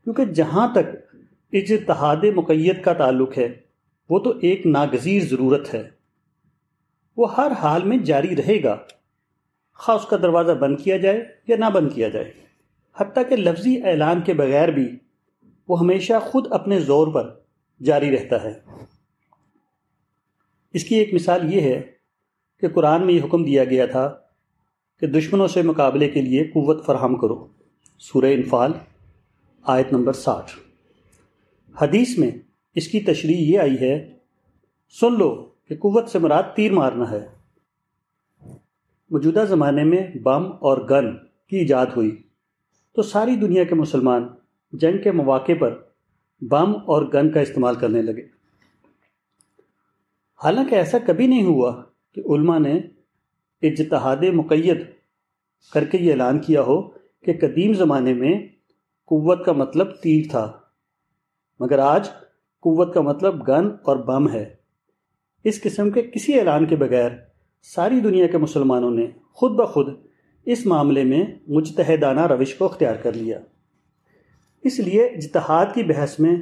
کیونکہ 0.05 0.25
جہاں 0.25 0.69
تک 0.75 1.17
اجتہاد 1.53 2.25
مقید 2.35 2.83
کا 2.83 2.93
تعلق 2.93 3.39
ہے، 3.39 3.49
وہ 4.11 4.19
تو 4.19 4.31
ایک 4.43 4.67
ناگزیر 4.67 5.23
ضرورت 5.23 5.75
ہے۔ 5.75 5.91
وہ 7.17 7.37
ہر 7.37 7.53
حال 7.53 7.85
میں 7.85 7.99
جاری 7.99 8.37
رہے 8.37 8.63
گا 8.63 8.79
خواہ 9.75 9.97
اس 9.97 10.07
کا 10.07 10.17
دروازہ 10.17 10.53
بند 10.53 10.77
کیا 10.85 10.97
جائے 10.97 11.25
یا 11.47 11.57
نہ 11.57 11.65
بند 11.65 11.93
کیا 11.95 12.09
جائے۔ 12.09 12.33
حتیٰ 12.97 13.29
کہ 13.29 13.37
لفظی 13.37 13.83
اعلان 13.85 14.21
کے 14.21 14.35
بغیر 14.35 14.69
بھی 14.69 14.99
وہ 15.69 15.81
ہمیشہ 15.81 16.13
خود 16.23 16.47
اپنے 16.51 16.81
زور 16.81 17.09
پر 17.15 17.35
جاری 17.83 18.17
رہتا 18.17 18.43
ہے۔ 18.43 18.53
اس 20.73 20.85
کی 20.85 20.95
ایک 20.95 21.15
مثال 21.15 21.55
یہ 21.55 21.61
ہے 21.61 21.83
کہ 22.61 22.69
قرآن 22.69 23.07
میں 23.07 23.15
یہ 23.15 23.23
حکم 23.25 23.45
دیا 23.45 23.65
گیا 23.65 23.87
تھا 23.87 24.19
کہ 25.03 25.09
دشمنوں 25.09 25.49
سے 25.49 25.63
مقابلے 25.63 26.09
کے 26.09 26.23
لیے 26.23 26.45
قوت 26.45 26.87
فراہم 26.87 27.17
کرو۔ 27.17 27.47
سورہ 27.99 28.25
انفال، 28.25 28.73
آیت 29.63 29.93
نمبر 29.93 30.13
ساٹھ۔ 30.13 30.51
حدیث 31.83 32.19
میں 32.19 32.31
اس 32.75 32.89
کی 32.89 33.01
تشریح 33.01 33.37
یہ 33.37 33.59
آئی 33.59 33.75
ہے، 33.81 34.19
سن 35.01 35.19
لو 35.19 35.49
کہ 35.69 35.77
قوت 35.77 36.09
سے 36.09 36.19
مراد 36.19 36.43
تیر 36.57 36.73
مارنا 36.73 37.11
ہے۔ 37.11 37.27
موجودہ 39.11 39.45
زمانے 39.49 39.85
میں 39.85 40.19
بم 40.19 40.53
اور 40.53 40.79
گن 40.91 41.17
کی 41.49 41.57
ایجاد 41.57 41.87
ہوئی۔ 41.97 42.23
تو 42.93 43.03
ساری 43.03 43.37
دنیا 43.37 43.65
کے 43.65 43.75
مسلمان 43.75 44.29
جنگ 44.73 45.03
کے 45.03 45.11
مواقع 45.11 45.53
پر 45.61 45.83
بم 46.41 46.77
اور 46.77 47.03
گن 47.15 47.31
کا 47.31 47.41
استعمال 47.41 47.75
کرنے 47.75 48.03
لگے۔ 48.03 48.23
حالانکہ 50.45 50.75
ایسا 50.75 50.99
کبھی 51.07 51.27
نہیں 51.27 51.45
ہوا 51.45 51.83
کہ 52.15 52.23
علماء 52.29 52.59
نے 52.59 52.81
اجتہاد 53.63 54.23
مقید 54.33 54.85
کر 55.73 55.85
کے 55.85 55.99
یہ 55.99 56.13
اعلان 56.13 56.39
کیا 56.39 56.63
ہو 56.63 56.81
کہ 57.25 57.33
قدیم 57.41 57.73
زمانے 57.73 58.15
میں 58.15 58.33
قوت 59.09 59.45
کا 59.45 59.53
مطلب 59.53 59.91
تیر 60.03 60.25
تھا، 60.31 60.53
مگر 61.61 61.79
آج 61.79 62.09
قوت 62.63 62.95
کا 62.95 63.01
مطلب 63.01 63.49
گن 63.49 63.67
اور 63.83 63.97
بم 63.97 64.29
ہے۔ 64.29 64.45
اس 65.45 65.63
قسم 65.63 65.91
کے 65.91 66.03
کسی 66.03 66.39
اعلان 66.39 66.67
کے 66.67 66.77
بغیر 66.77 67.11
ساری 67.65 68.01
دنیا 68.01 68.27
کے 68.27 68.39
مسلمانوں 68.39 68.91
نے 68.91 69.07
خود 69.33 69.53
بخود 69.53 69.89
اس 70.47 70.67
معاملے 70.67 71.05
میں 71.05 71.25
مجتہدانہ 71.49 72.27
روش 72.27 72.55
کو 72.55 72.65
اختیار 72.65 72.95
کر 72.95 73.13
لیا۔ 73.13 73.39
اس 74.65 74.79
لیے 74.81 75.05
اجتہاد 75.07 75.67
کی 75.75 75.83
بحث 75.83 76.19
میں 76.21 76.37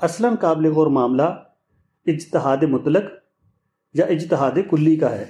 اصلاً 0.00 0.34
قابل 0.36 0.70
غور 0.70 0.86
معاملہ 0.86 1.22
اجتہاد 2.06 2.62
مطلق 2.62 3.04
یا 3.94 4.06
اجتہاد 4.06 4.58
کلی 4.70 4.96
کا 4.96 5.10
ہے۔ 5.18 5.24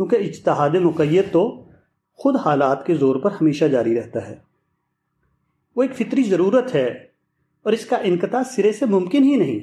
کیونکہ 0.00 0.16
اجتہاد 0.16 0.70
مقیت 0.70 1.32
تو 1.32 1.68
خود 2.12 2.36
حالات 2.36 2.86
کے 2.86 2.94
زور 2.94 3.16
پر 3.16 3.30
ہمیشہ 3.30 3.64
جاری 3.64 3.94
رہتا 3.94 4.28
ہے۔ 4.28 4.34
وہ 5.76 5.82
ایک 5.82 5.94
فطری 5.94 6.22
ضرورت 6.22 6.74
ہے 6.74 6.86
اور 7.62 7.72
اس 7.72 7.86
کا 7.86 7.96
انقطاع 7.96 8.42
سرے 8.42 8.72
سے 8.72 8.86
ممکن 8.86 9.24
ہی 9.24 9.36
نہیں۔ 9.36 9.60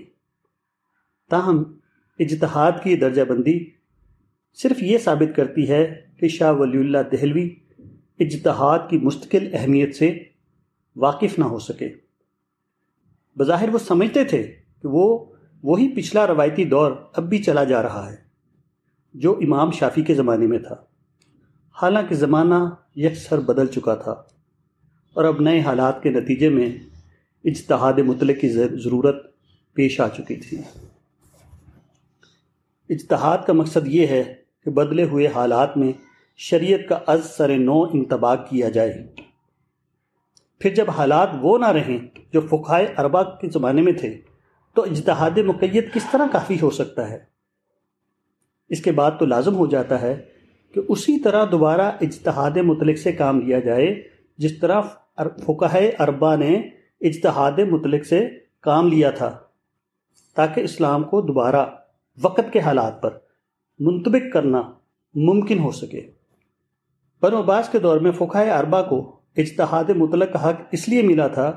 تاہم، 1.30 1.64
اجتہاد 2.20 2.72
کی 2.84 2.96
درجہ 2.96 3.22
بندی 3.22 3.70
صرف 4.54 4.84
یہ 4.84 4.98
ثابت 4.98 5.36
کرتی 5.36 5.70
ہے 5.70 6.08
کہ 6.20 6.28
شاہ 6.28 6.54
ولی 6.54 6.78
اللہ 6.78 6.98
دہلوی 7.12 7.56
اجتہاد 8.20 8.80
کی 8.90 8.98
مستقل 8.98 9.48
اہمیت 9.54 9.96
سے 9.96 10.24
واقف 10.96 11.40
نہ 11.40 11.46
ہو 11.46 11.60
سکے۔ 11.60 11.90
بظاہر 13.38 13.70
وہ 13.70 13.78
سمجھتے 13.78 14.24
تھے 14.24 14.44
کہ 14.82 14.88
وہ 14.88 15.26
وہی 15.64 15.96
پچھلا 15.96 16.28
روایتی 16.28 16.64
دور 16.64 16.92
اب 17.14 17.30
بھی 17.30 17.44
چلا 17.44 17.64
جا 17.64 17.82
رہا 17.82 18.12
ہے۔ 18.12 18.27
جو 19.18 19.40
امام 19.42 19.72
شافی 19.72 20.02
کے 20.02 20.14
زمانے 20.14 20.48
میں 20.48 20.60
تھا۔ 20.60 20.76
حالانکہ 21.82 22.16
زمانہ 22.16 22.56
یکسر 22.96 23.40
بدل 23.40 23.68
چکا 23.68 23.96
تھا 23.96 24.12
اور 25.14 25.24
اب 25.24 25.42
نئے 25.42 25.60
حالات 25.60 26.04
کے 26.04 26.10
نتیجے 26.10 26.50
میں 26.50 26.70
اجتہاد 27.44 27.94
مطلق 27.94 28.42
کی 28.42 28.50
ضرورت 28.50 29.16
پیش 29.74 30.00
آ 30.00 30.08
چکی 30.08 30.36
تھی۔ 30.36 30.62
اجتہاد 32.90 33.38
کا 33.48 33.54
مقصد 33.54 33.88
یہ 33.88 34.08
ہے 34.08 34.36
کہ 34.66 34.72
بدلے 34.72 35.04
ہوئے 35.04 35.28
حالات 35.28 35.78
میں 35.78 35.92
شریعت 36.38 36.80
کا 36.90 37.00
از 37.08 37.26
سر 37.26 37.58
نو 37.58 37.84
انتباہ 37.84 38.36
کیا 38.36 38.70
جائے۔ 38.70 39.08
پھر 40.60 40.76
جب 40.76 40.90
حالات 40.90 41.30
وہ 41.42 41.58
نہ 41.58 41.68
رہیں 41.68 42.00
جو 42.34 42.42
فقائے 42.42 42.94
اربا 42.98 43.24
کے 43.24 43.50
زمانے 43.50 43.82
میں 43.82 43.94
تھے، 43.94 44.22
تو 44.74 44.84
اجتہاد 44.84 45.38
مقید 45.38 45.94
کس 45.94 46.04
طرح 46.12 46.28
کافی 46.32 46.58
ہو 46.62 46.70
سکتا 46.70 47.10
ہے؟ 47.10 47.37
اس 48.70 48.82
کے 48.82 48.92
بعد 48.92 49.12
تو 49.20 49.26
لازم 49.26 49.56
ہو 49.56 49.66
جاتا 49.68 50.02
ہے 50.02 50.16
کہ 50.74 50.82
اسی 50.90 51.20
طرح 51.20 51.46
دوبارہ 51.52 51.92
اجتہاد 52.02 52.58
مطلق 52.64 52.98
سے 52.98 53.12
کام 53.12 53.40
لیا 53.42 53.60
جائے، 53.60 53.88
جس 54.40 54.60
طرح 54.60 54.82
فقہ 55.46 55.78
اربا 56.00 56.36
نے 56.36 56.56
اجتہاد 57.02 57.60
مطلق 57.70 58.06
سے 58.06 58.22
کام 58.62 58.88
لیا 58.88 59.12
تھا، 59.12 59.30
تاکہ 60.38 60.62
اسلام 60.62 61.04
کو 61.04 61.22
دوبارہ 61.22 61.66
وقت 62.18 62.52
کے 62.54 62.60
حالات 62.60 63.02
پر 63.02 63.18
منطبق 63.80 64.32
کرنا 64.34 64.62
ممکن 65.16 65.60
ہو 65.60 65.72
سکے۔ 65.72 66.02
بن 67.22 67.34
عباس 67.34 67.70
کے 67.70 67.80
دور 67.80 68.00
میں 68.00 68.12
فقہ 68.12 68.38
اربا 68.38 68.82
کو 68.82 69.00
اجتہاد 69.38 69.90
مطلق 69.96 70.34
کا 70.34 70.50
حق 70.50 70.62
اس 70.72 70.88
لیے 70.90 71.02
ملا 71.02 71.28
تھا 71.28 71.52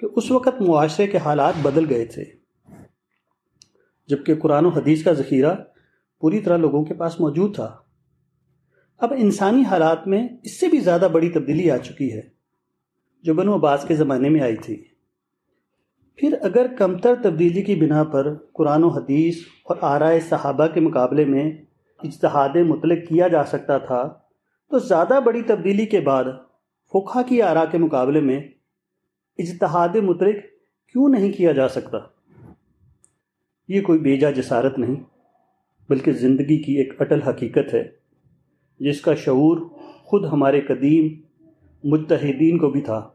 کہ 0.00 0.06
اس 0.16 0.30
وقت 0.30 0.60
معاشرے 0.60 1.06
کے 1.06 1.18
حالات 1.18 1.54
بدل 1.62 1.88
گئے 1.90 2.04
تھے، 2.04 2.24
جبکہ 4.08 4.34
قرآن 4.34 4.66
و 4.66 4.68
حدیث 4.68 5.04
کا 5.04 5.12
ذخیرہ 5.12 5.54
پوری 6.20 6.40
طرح 6.40 6.56
لوگوں 6.56 6.84
کے 6.84 6.94
پاس 6.94 7.20
موجود 7.20 7.54
تھا۔ 7.54 7.76
اب 8.98 9.12
انسانی 9.16 9.62
حالات 9.62 10.06
میں 10.06 10.28
اس 10.42 10.60
سے 10.60 10.68
بھی 10.68 10.80
زیادہ 10.80 11.08
بڑی 11.12 11.30
تبدیلی 11.30 11.70
آ 11.70 11.76
چکی 11.76 12.12
ہے 12.12 12.20
جو 13.22 13.34
بنو 13.34 13.54
عباس 13.54 13.84
کے 13.88 13.94
زمانے 13.94 14.28
میں 14.28 14.40
آئی 14.40 14.56
تھی۔ 14.56 14.84
پھر 16.16 16.36
اگر 16.42 16.66
کمتر 16.78 17.14
تبدیلی 17.22 17.62
کی 17.62 17.74
بنا 17.74 18.04
پر 18.04 18.34
قرآن 18.52 18.84
و 18.84 18.88
حدیث 18.88 19.36
اور 19.64 19.76
آرائے 19.80 20.20
صحابہ 20.20 20.66
کے 20.66 20.80
مقابلے 20.80 21.24
میں 21.24 21.52
اجتہاد 22.02 22.56
مطلق 22.56 23.08
کیا 23.08 23.28
جا 23.28 23.44
سکتا 23.44 23.78
تھا، 23.78 24.14
تو 24.70 24.78
زیادہ 24.78 25.20
بڑی 25.24 25.42
تبدیلی 25.42 25.86
کے 25.86 26.00
بعد 26.00 26.24
فقہ 26.92 27.18
کی 27.28 27.42
آرا 27.42 27.64
کے 27.64 27.78
مقابلے 27.78 28.20
میں 28.20 28.40
اجتہاد 29.38 29.96
مترک 29.96 30.36
کیوں 30.92 31.08
نہیں 31.08 31.32
کیا 31.32 31.52
جا 31.52 31.68
سکتا؟ 31.68 31.98
یہ 33.68 33.80
کوئی 33.80 33.98
بیجا 33.98 34.30
جسارت 34.30 34.78
نہیں۔ 34.78 35.09
بلکہ 35.90 36.12
زندگی 36.12 36.62
کی 36.62 36.72
ایک 36.72 36.92
اٹل 37.00 37.22
حقیقت 37.22 37.74
ہے، 37.74 37.82
جس 38.80 39.00
کا 39.00 39.14
شعور 39.14 39.58
خود 40.04 40.24
ہمارے 40.24 40.60
قدیم 40.60 41.08
متحدین 41.84 42.58
کو 42.58 42.70
بھی 42.70 42.80
تھا۔ 42.80 43.10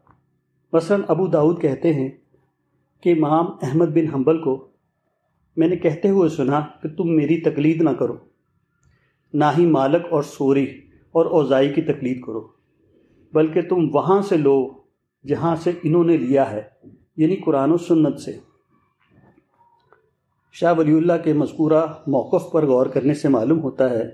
مثلا 0.73 0.97
ابو 1.07 1.27
داود 1.27 1.61
کہتے 1.61 1.93
ہیں 1.93 2.09
کہ 3.03 3.13
امام 3.17 3.45
احمد 3.61 3.85
بن 3.85 4.07
حنبل 4.13 4.41
کو 4.41 4.67
میں 5.57 5.67
نے 5.67 5.75
کہتے 5.75 6.09
ہوئے 6.09 6.29
سنا 6.29 6.59
کہ 6.83 6.89
تم 6.89 7.15
میری 7.15 7.41
تقلید 7.41 7.81
نہ 7.81 7.89
کرو، 7.89 8.15
نہ 9.33 9.45
ہی 9.57 9.65
مالک 9.65 10.05
اور 10.09 10.23
سوری 10.23 10.67
اور 11.11 11.25
اوزائی 11.25 11.69
کی 11.73 11.81
تقلید 11.81 12.21
کرو، 12.21 12.47
بلکہ 13.33 13.61
تم 13.61 13.87
وہاں 13.93 14.21
سے 14.21 14.37
لو 14.37 14.57
جہاں 15.25 15.55
سے 15.55 15.71
انہوں 15.83 16.03
نے 16.03 16.17
لیا 16.17 16.51
ہے 16.51 16.61
یعنی 17.17 17.35
قرآن 17.35 17.71
و 17.71 17.77
سنت 17.77 18.19
سے۔ 18.19 18.31
شاہ 20.57 20.73
ولی 20.77 20.93
اللہ 20.93 21.13
کے 21.23 21.33
مذکورہ 21.33 21.85
موقف 22.07 22.51
پر 22.51 22.65
غور 22.65 22.85
کرنے 22.85 23.13
سے 23.13 23.27
معلوم 23.27 23.59
ہوتا 23.59 23.89
ہے 23.89 24.09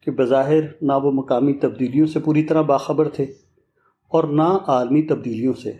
کہ 0.00 0.10
بظاہر 0.10 0.60
نہ 0.82 0.92
وہ 0.92 1.12
مقامی 1.12 1.52
تبدیلیوں 1.52 2.06
سے 2.06 2.20
پوری 2.20 2.42
طرح 2.42 2.62
باخبر 2.62 3.08
تھے 3.08 3.24
اور 4.08 4.24
نہ 4.24 4.58
عالمی 4.66 5.02
تبدیلیوں 5.02 5.52
سے۔ 5.62 5.72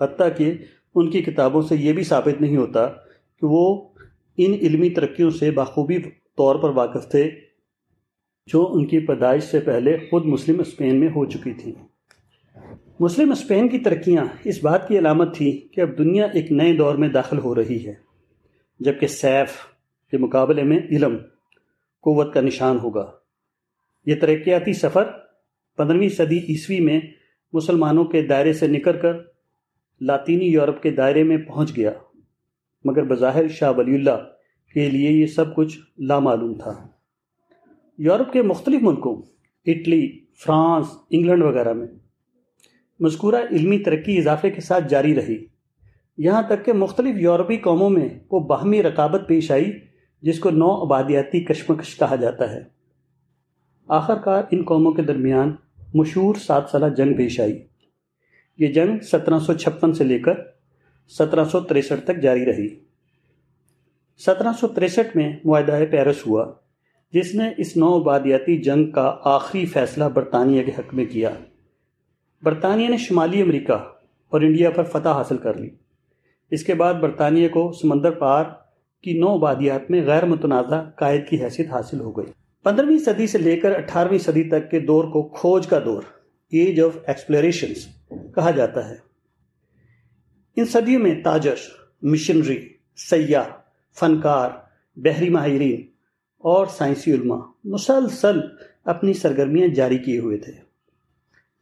حتیٰ 0.00 0.28
کہ 0.36 0.54
ان 0.94 1.10
کی 1.10 1.22
کتابوں 1.22 1.62
سے 1.62 1.76
یہ 1.76 1.92
بھی 1.92 2.02
ثابت 2.02 2.40
نہیں 2.40 2.56
ہوتا 2.56 2.86
کہ 3.40 3.42
وہ 3.42 3.88
ان 4.36 4.54
علمی 4.54 4.90
ترقیوں 4.90 5.30
سے 5.30 5.50
بخوبی 5.50 5.98
طور 6.36 6.56
پر 6.56 6.68
واقف 6.68 7.10
تھے 7.10 7.30
جو 8.46 8.68
ان 8.72 8.86
کی 8.86 8.98
پیدائش 8.98 9.42
سے 9.42 9.60
پہلے 9.60 9.96
خود 10.10 10.24
مسلم 10.24 10.60
اسپین 10.60 11.00
میں 11.00 11.08
ہو 11.08 11.24
چکی 11.24 11.52
تھیں۔ 11.52 11.72
مسلم 13.00 13.30
اسپین 13.30 13.68
کی 13.68 13.78
ترقیاں 13.78 14.24
اس 14.44 14.64
بات 14.64 14.88
کی 14.88 14.98
علامت 14.98 15.36
تھی 15.36 15.68
کہ 15.72 15.80
اب 15.80 15.98
دنیا 15.98 16.26
ایک 16.26 16.52
نئے 16.52 16.72
دور 16.72 16.94
میں 16.94 17.08
داخل 17.08 17.38
ہو 17.38 17.54
رہی 17.54 17.86
ہے۔ 17.86 18.05
جبکہ 18.80 19.06
سیف 19.06 19.50
کے 20.10 20.18
مقابلے 20.18 20.62
میں 20.62 20.78
علم 20.90 21.16
قوت 22.00 22.34
کا 22.34 22.40
نشان 22.40 22.78
ہوگا۔ 22.78 23.12
یہ 24.06 24.14
ترقیاتی 24.14 24.72
سفر 24.72 25.04
پندرہویں 25.76 26.08
صدی 26.08 26.38
عیسوی 26.38 26.80
میں 26.80 27.00
مسلمانوں 27.52 28.04
کے 28.04 28.22
دائرے 28.22 28.52
سے 28.52 28.66
نکل 28.66 28.98
کر 28.98 29.12
لاطینی 30.00 30.44
یورپ 30.44 30.82
کے 30.82 30.90
دائرے 30.90 31.22
میں 31.22 31.36
پہنچ 31.36 31.76
گیا، 31.76 31.90
مگر 32.84 33.02
بظاہر 33.02 33.48
شاہ 33.48 33.72
ولی 33.76 33.94
اللہ 33.94 34.28
کے 34.74 34.90
لیے 34.90 35.10
یہ 35.10 35.26
سب 35.26 35.56
کچھ 35.56 35.78
لامعلوم 35.98 36.54
تھا۔ 36.54 36.88
یورپ 37.98 38.32
کے 38.32 38.42
مختلف 38.42 38.82
ملکوں، 38.82 39.22
اٹلی، 39.66 40.24
فرانس، 40.46 40.86
انگلینڈ 41.10 41.42
وغیرہ 41.42 41.72
میں 41.72 41.86
مذکورہ 43.00 43.42
علمی 43.50 43.78
ترقی 43.78 44.18
اضافے 44.18 44.50
کے 44.50 44.60
ساتھ 44.60 44.88
جاری 44.88 45.14
رہی۔ 45.14 45.55
یہاں 46.16 46.42
تک 46.42 46.64
کہ 46.64 46.72
مختلف 46.72 47.16
یورپی 47.16 47.56
قوموں 47.56 47.90
میں 47.90 48.08
وہ 48.30 48.40
باہمی 48.40 48.82
رقابت 48.82 49.20
پیش 49.28 49.50
آئی، 49.50 49.72
جس 50.22 50.38
کو 50.38 50.50
نو 50.50 50.70
آبادیاتی 50.70 51.44
کشمکش 51.44 51.96
کہا 51.96 52.16
جاتا 52.16 52.52
ہے۔ 52.52 52.64
آخر 53.88 54.14
کار 54.14 54.42
ان 54.50 54.62
قوموں 54.62 54.92
کے 54.92 55.02
درمیان 55.02 55.54
مشہور 55.94 56.34
سات 56.34 56.70
سالہ 56.70 56.86
جنگ 56.96 57.14
پیش 57.14 57.40
آئی۔ 57.40 57.66
یہ 58.58 58.66
جنگ 58.66 58.98
سترہ 59.02 59.38
سو 59.38 59.52
چھپن 59.52 59.92
سے 59.92 60.04
لے 60.04 60.18
کر 60.18 60.32
سترہ 61.08 61.44
سو 61.44 61.60
تریسٹھ 61.60 62.04
تک 62.04 62.22
جاری 62.22 62.46
رہی۔ 62.46 62.68
سترہ 64.18 64.48
سو 64.60 64.68
تریسٹھ 64.68 65.16
میں 65.16 65.36
معاہدہ 65.44 65.78
پیرس 65.90 66.26
ہوا، 66.26 66.52
جس 67.12 67.34
نے 67.34 67.50
اس 67.56 67.76
نو 67.76 68.00
آبادیاتی 68.00 68.58
جنگ 68.58 68.90
کا 68.90 69.16
آخری 69.24 69.66
فیصلہ 69.66 70.04
برطانیہ 70.04 70.62
کے 70.62 70.72
حق 70.78 70.94
میں 70.94 71.04
کیا۔ 71.04 71.30
برطانیہ 72.42 72.88
نے 72.88 72.96
شمالی 72.96 73.42
امریکہ 73.42 73.72
اور 74.28 74.40
انڈیا 74.40 74.70
پر 74.70 74.82
فتح 74.82 75.08
حاصل 75.08 75.36
کر 75.36 75.54
لی۔ 75.54 75.70
اس 76.50 76.64
کے 76.64 76.74
بعد 76.74 76.94
برطانیہ 76.94 77.48
کو 77.48 77.72
سمندر 77.72 78.10
پار 78.10 78.44
کی 79.02 79.18
نو 79.18 79.34
آبادیات 79.34 79.90
میں 79.90 80.06
غیر 80.06 80.24
متنازع 80.24 80.82
قائد 80.82 81.28
کی 81.28 81.44
حیثیت 81.44 81.70
حاصل 81.70 82.00
ہو 82.00 82.10
گئی۔ 82.10 82.32
پندرہویں 82.62 82.98
صدی 82.98 83.26
سے 83.26 83.38
لے 83.38 83.56
کر 83.56 83.74
اٹھارہویں 83.74 84.18
صدی 84.18 84.44
تک 84.44 84.70
کے 84.70 84.80
دور 84.80 85.04
کو 85.04 85.22
کھوج 85.22 85.66
کا 85.66 85.78
دور 85.84 86.02
ایج 86.50 86.80
آف 86.80 86.98
ایکسپلوریشنز 87.06 87.86
کہا 88.34 88.50
جاتا 88.50 88.88
ہے۔ 88.88 88.94
ان 90.56 90.64
صدیوں 90.64 91.02
میں 91.02 91.22
تاجر 91.24 91.54
مشنری 92.02 92.68
سیاح، 92.96 93.44
فنکار، 94.00 94.50
بحری 94.96 95.28
ماہرین 95.28 95.80
اور 96.38 96.66
سائنسی 96.66 97.12
علماء 97.12 97.40
مسلسل 97.64 98.40
اپنی 98.84 99.12
سرگرمیاں 99.12 99.68
جاری 99.68 99.98
کیے 99.98 100.18
ہوئے 100.18 100.36
تھے۔ 100.36 100.52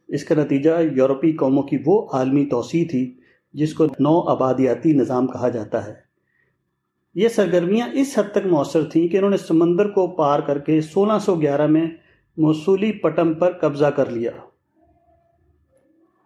اس 0.07 0.23
کا 0.23 0.35
نتیجہ 0.35 0.71
یورپی 0.95 1.31
قوموں 1.31 1.63
کی 1.63 1.77
وہ 1.85 2.07
عالمی 2.13 2.45
توسیع 2.45 2.85
تھی 2.91 3.17
جس 3.55 3.73
کو 3.73 3.85
نو 3.85 4.29
آبادیاتی 4.29 4.91
نظام 4.93 5.27
کہا 5.27 5.49
جاتا 5.49 5.87
ہے۔ 5.87 5.93
یہ 7.15 7.27
سرگرمیاں 7.27 7.87
اس 7.93 8.17
حد 8.17 8.31
تک 8.31 8.45
مؤثر 8.45 8.83
تھیں 8.83 9.07
کہ 9.07 9.17
انہوں 9.17 9.29
نے 9.29 9.37
سمندر 9.37 9.89
کو 9.89 10.07
پار 10.07 10.39
کر 10.39 10.57
کے 10.57 10.81
سولہ 10.81 11.19
سو 11.25 11.35
گیارہ 11.35 11.67
میں 11.67 11.87
موصولی 12.37 12.91
پٹم 12.91 13.33
پر 13.33 13.51
قبضہ 13.51 13.85
کر 13.85 14.09
لیا۔ 14.09 14.31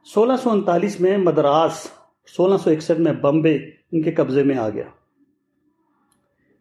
سولہ 0.05 0.33
سو 0.43 0.49
انتالیس 0.49 1.01
میں 1.01 1.17
مدراس، 1.17 1.87
سولہ 2.27 2.57
سو 2.57 2.69
اکسٹھ 2.69 2.99
میں 2.99 3.13
بمبے 3.13 3.55
ان 3.91 4.01
کے 4.01 4.11
قبضے 4.11 4.43
میں 4.43 4.57
آ 4.57 4.69
گیا۔ 4.69 4.83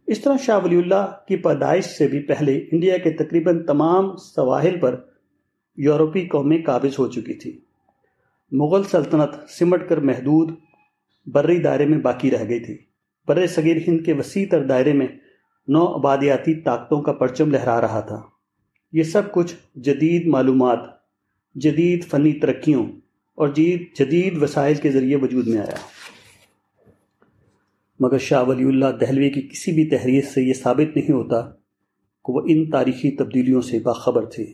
اس 0.07 0.20
طرح 0.20 0.37
شاہ 0.42 0.61
ولی 0.64 0.76
اللہ 0.76 1.07
کی 1.28 1.37
پیدائش 1.37 1.85
سے 1.85 2.09
بھی 2.09 2.20
پہلے 2.20 2.59
انڈیا 2.59 2.96
کے 2.96 3.11
تقریباً 3.11 3.66
تمام 3.66 4.16
سواحل 4.16 4.81
پر 4.81 5.00
یورپی 5.76 6.26
قومیں 6.26 6.62
قابض 6.66 6.98
ہو 6.98 7.09
چکی 7.09 7.35
تھی 7.35 7.61
مغل 8.52 8.84
سلطنت 8.84 9.50
سمٹ 9.50 9.88
کر 9.88 9.96
محدود 9.96 10.50
بری 11.26 11.58
دائرے 11.58 11.87
میں 11.87 11.98
باقی 11.98 12.30
رہ 12.30 12.48
گئی 12.48 12.61
تھی۔ 12.61 12.78
بر 13.28 13.46
صغیر 13.46 13.76
ہند 13.88 14.04
کے 14.04 14.12
وسیع 14.12 14.46
تر 14.50 14.66
دائرے 14.66 14.92
میں 14.92 15.06
نو 15.68 15.87
آبادیاتی 15.87 16.54
طاقتوں 16.54 17.02
کا 17.02 17.12
پرچم 17.12 17.50
لہرا 17.50 17.80
رہا 17.80 18.00
تھا۔ 18.00 18.22
یہ 18.92 19.02
سب 19.02 19.32
کچھ 19.32 19.54
جدید 19.74 20.26
معلومات، 20.26 20.78
جدید 21.54 22.04
فنی 22.04 22.32
ترقیوں 22.32 22.87
اور 23.34 23.48
جدید 23.48 24.42
وسائل 24.42 24.74
کے 24.74 24.90
ذریعے 24.90 25.16
وجود 25.16 25.46
میں 25.46 25.61
آیا۔ 25.61 25.76
مگر 28.00 28.18
شاہ 28.18 28.44
ولی 28.44 28.64
اللہ 28.64 28.87
دہلوی 29.00 29.30
کی 29.30 29.42
کسی 29.42 29.72
بھی 29.72 29.87
تحریر 29.87 30.24
سے 30.34 30.42
یہ 30.42 30.52
ثابت 30.52 30.96
نہیں 30.96 31.12
ہوتا 31.12 31.40
کہ 32.24 32.30
وہ 32.30 32.42
ان 32.48 32.70
تاریخی 32.70 33.11
تبدیلیوں 33.11 33.61
سے 33.61 33.78
باخبر 33.78 34.24
تھے۔ 34.24 34.46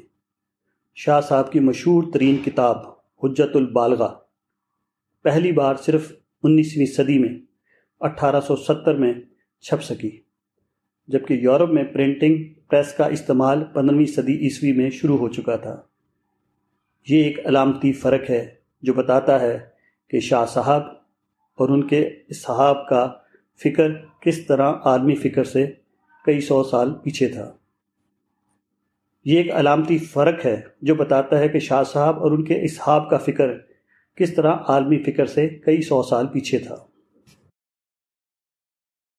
شاہ 0.94 1.20
صاحب 1.20 1.52
کی 1.52 1.60
مشہور 1.60 2.02
ترین 2.12 2.36
کتاب 2.44 2.93
حجت 3.22 3.56
البالغہ۔ 3.56 4.14
پہلی 5.22 5.52
بار 5.52 5.74
صرف 5.74 6.12
انیسویں 6.42 6.86
صدی 6.86 7.18
میں، 7.18 7.38
اٹھارہ 8.00 8.40
سو 8.40 8.56
ستر 8.56 8.94
میں 8.94 9.12
چھپ 9.60 9.82
سکی، 9.82 10.20
جبکہ 11.08 11.34
یورپ 11.34 11.70
میں 11.70 11.84
پرنٹنگ 11.84 12.44
پریس 12.70 12.92
کا 12.92 13.06
استعمال 13.06 13.64
پندرہویں 13.64 14.06
صدی 14.06 14.34
عیسوی 14.34 14.72
میں 14.72 14.90
شروع 14.90 15.18
ہو 15.18 15.28
چکا 15.28 15.56
تھا۔ 15.56 15.82
یہ 17.08 17.24
ایک 17.24 17.46
علامتی 17.46 17.92
فرق 17.92 18.30
ہے 18.30 18.54
جو 18.82 18.92
بتاتا 18.92 19.40
ہے 19.40 19.58
کہ 20.10 20.20
شاہ 20.20 20.44
صاحب 20.46 20.82
اور 21.54 21.68
ان 21.68 21.86
کے 21.86 22.10
صحاب 22.34 22.88
کا 22.88 23.12
فکر 23.64 23.88
کس 24.20 24.46
طرح 24.46 24.72
عالمی 24.84 25.14
فکر 25.14 25.44
سے 25.44 25.66
کئی 26.24 26.40
سو 26.40 26.64
سال 26.64 26.94
پیچھے 26.94 27.28
تھا۔ 27.28 27.52
یہ 29.24 29.36
ایک 29.36 29.52
علامتی 29.52 29.98
فرق 29.98 30.46
ہے 30.46 30.60
جو 30.82 30.94
بتاتا 30.94 31.38
ہے 31.38 31.48
کہ 31.48 31.58
شاہ 31.58 31.82
صاحب 31.82 32.22
اور 32.22 32.30
ان 32.30 32.44
کے 32.44 32.54
اصحاب 32.54 33.10
کا 33.10 33.18
فکر 33.18 33.48
کس 34.16 34.34
طرح 34.34 34.52
عالمی 34.68 34.98
فکر 34.98 35.26
سے 35.26 35.48
کئی 35.48 35.82
سو 35.82 36.02
سال 36.02 36.26
پیچھے 36.26 36.58
تھا۔ 36.58 36.76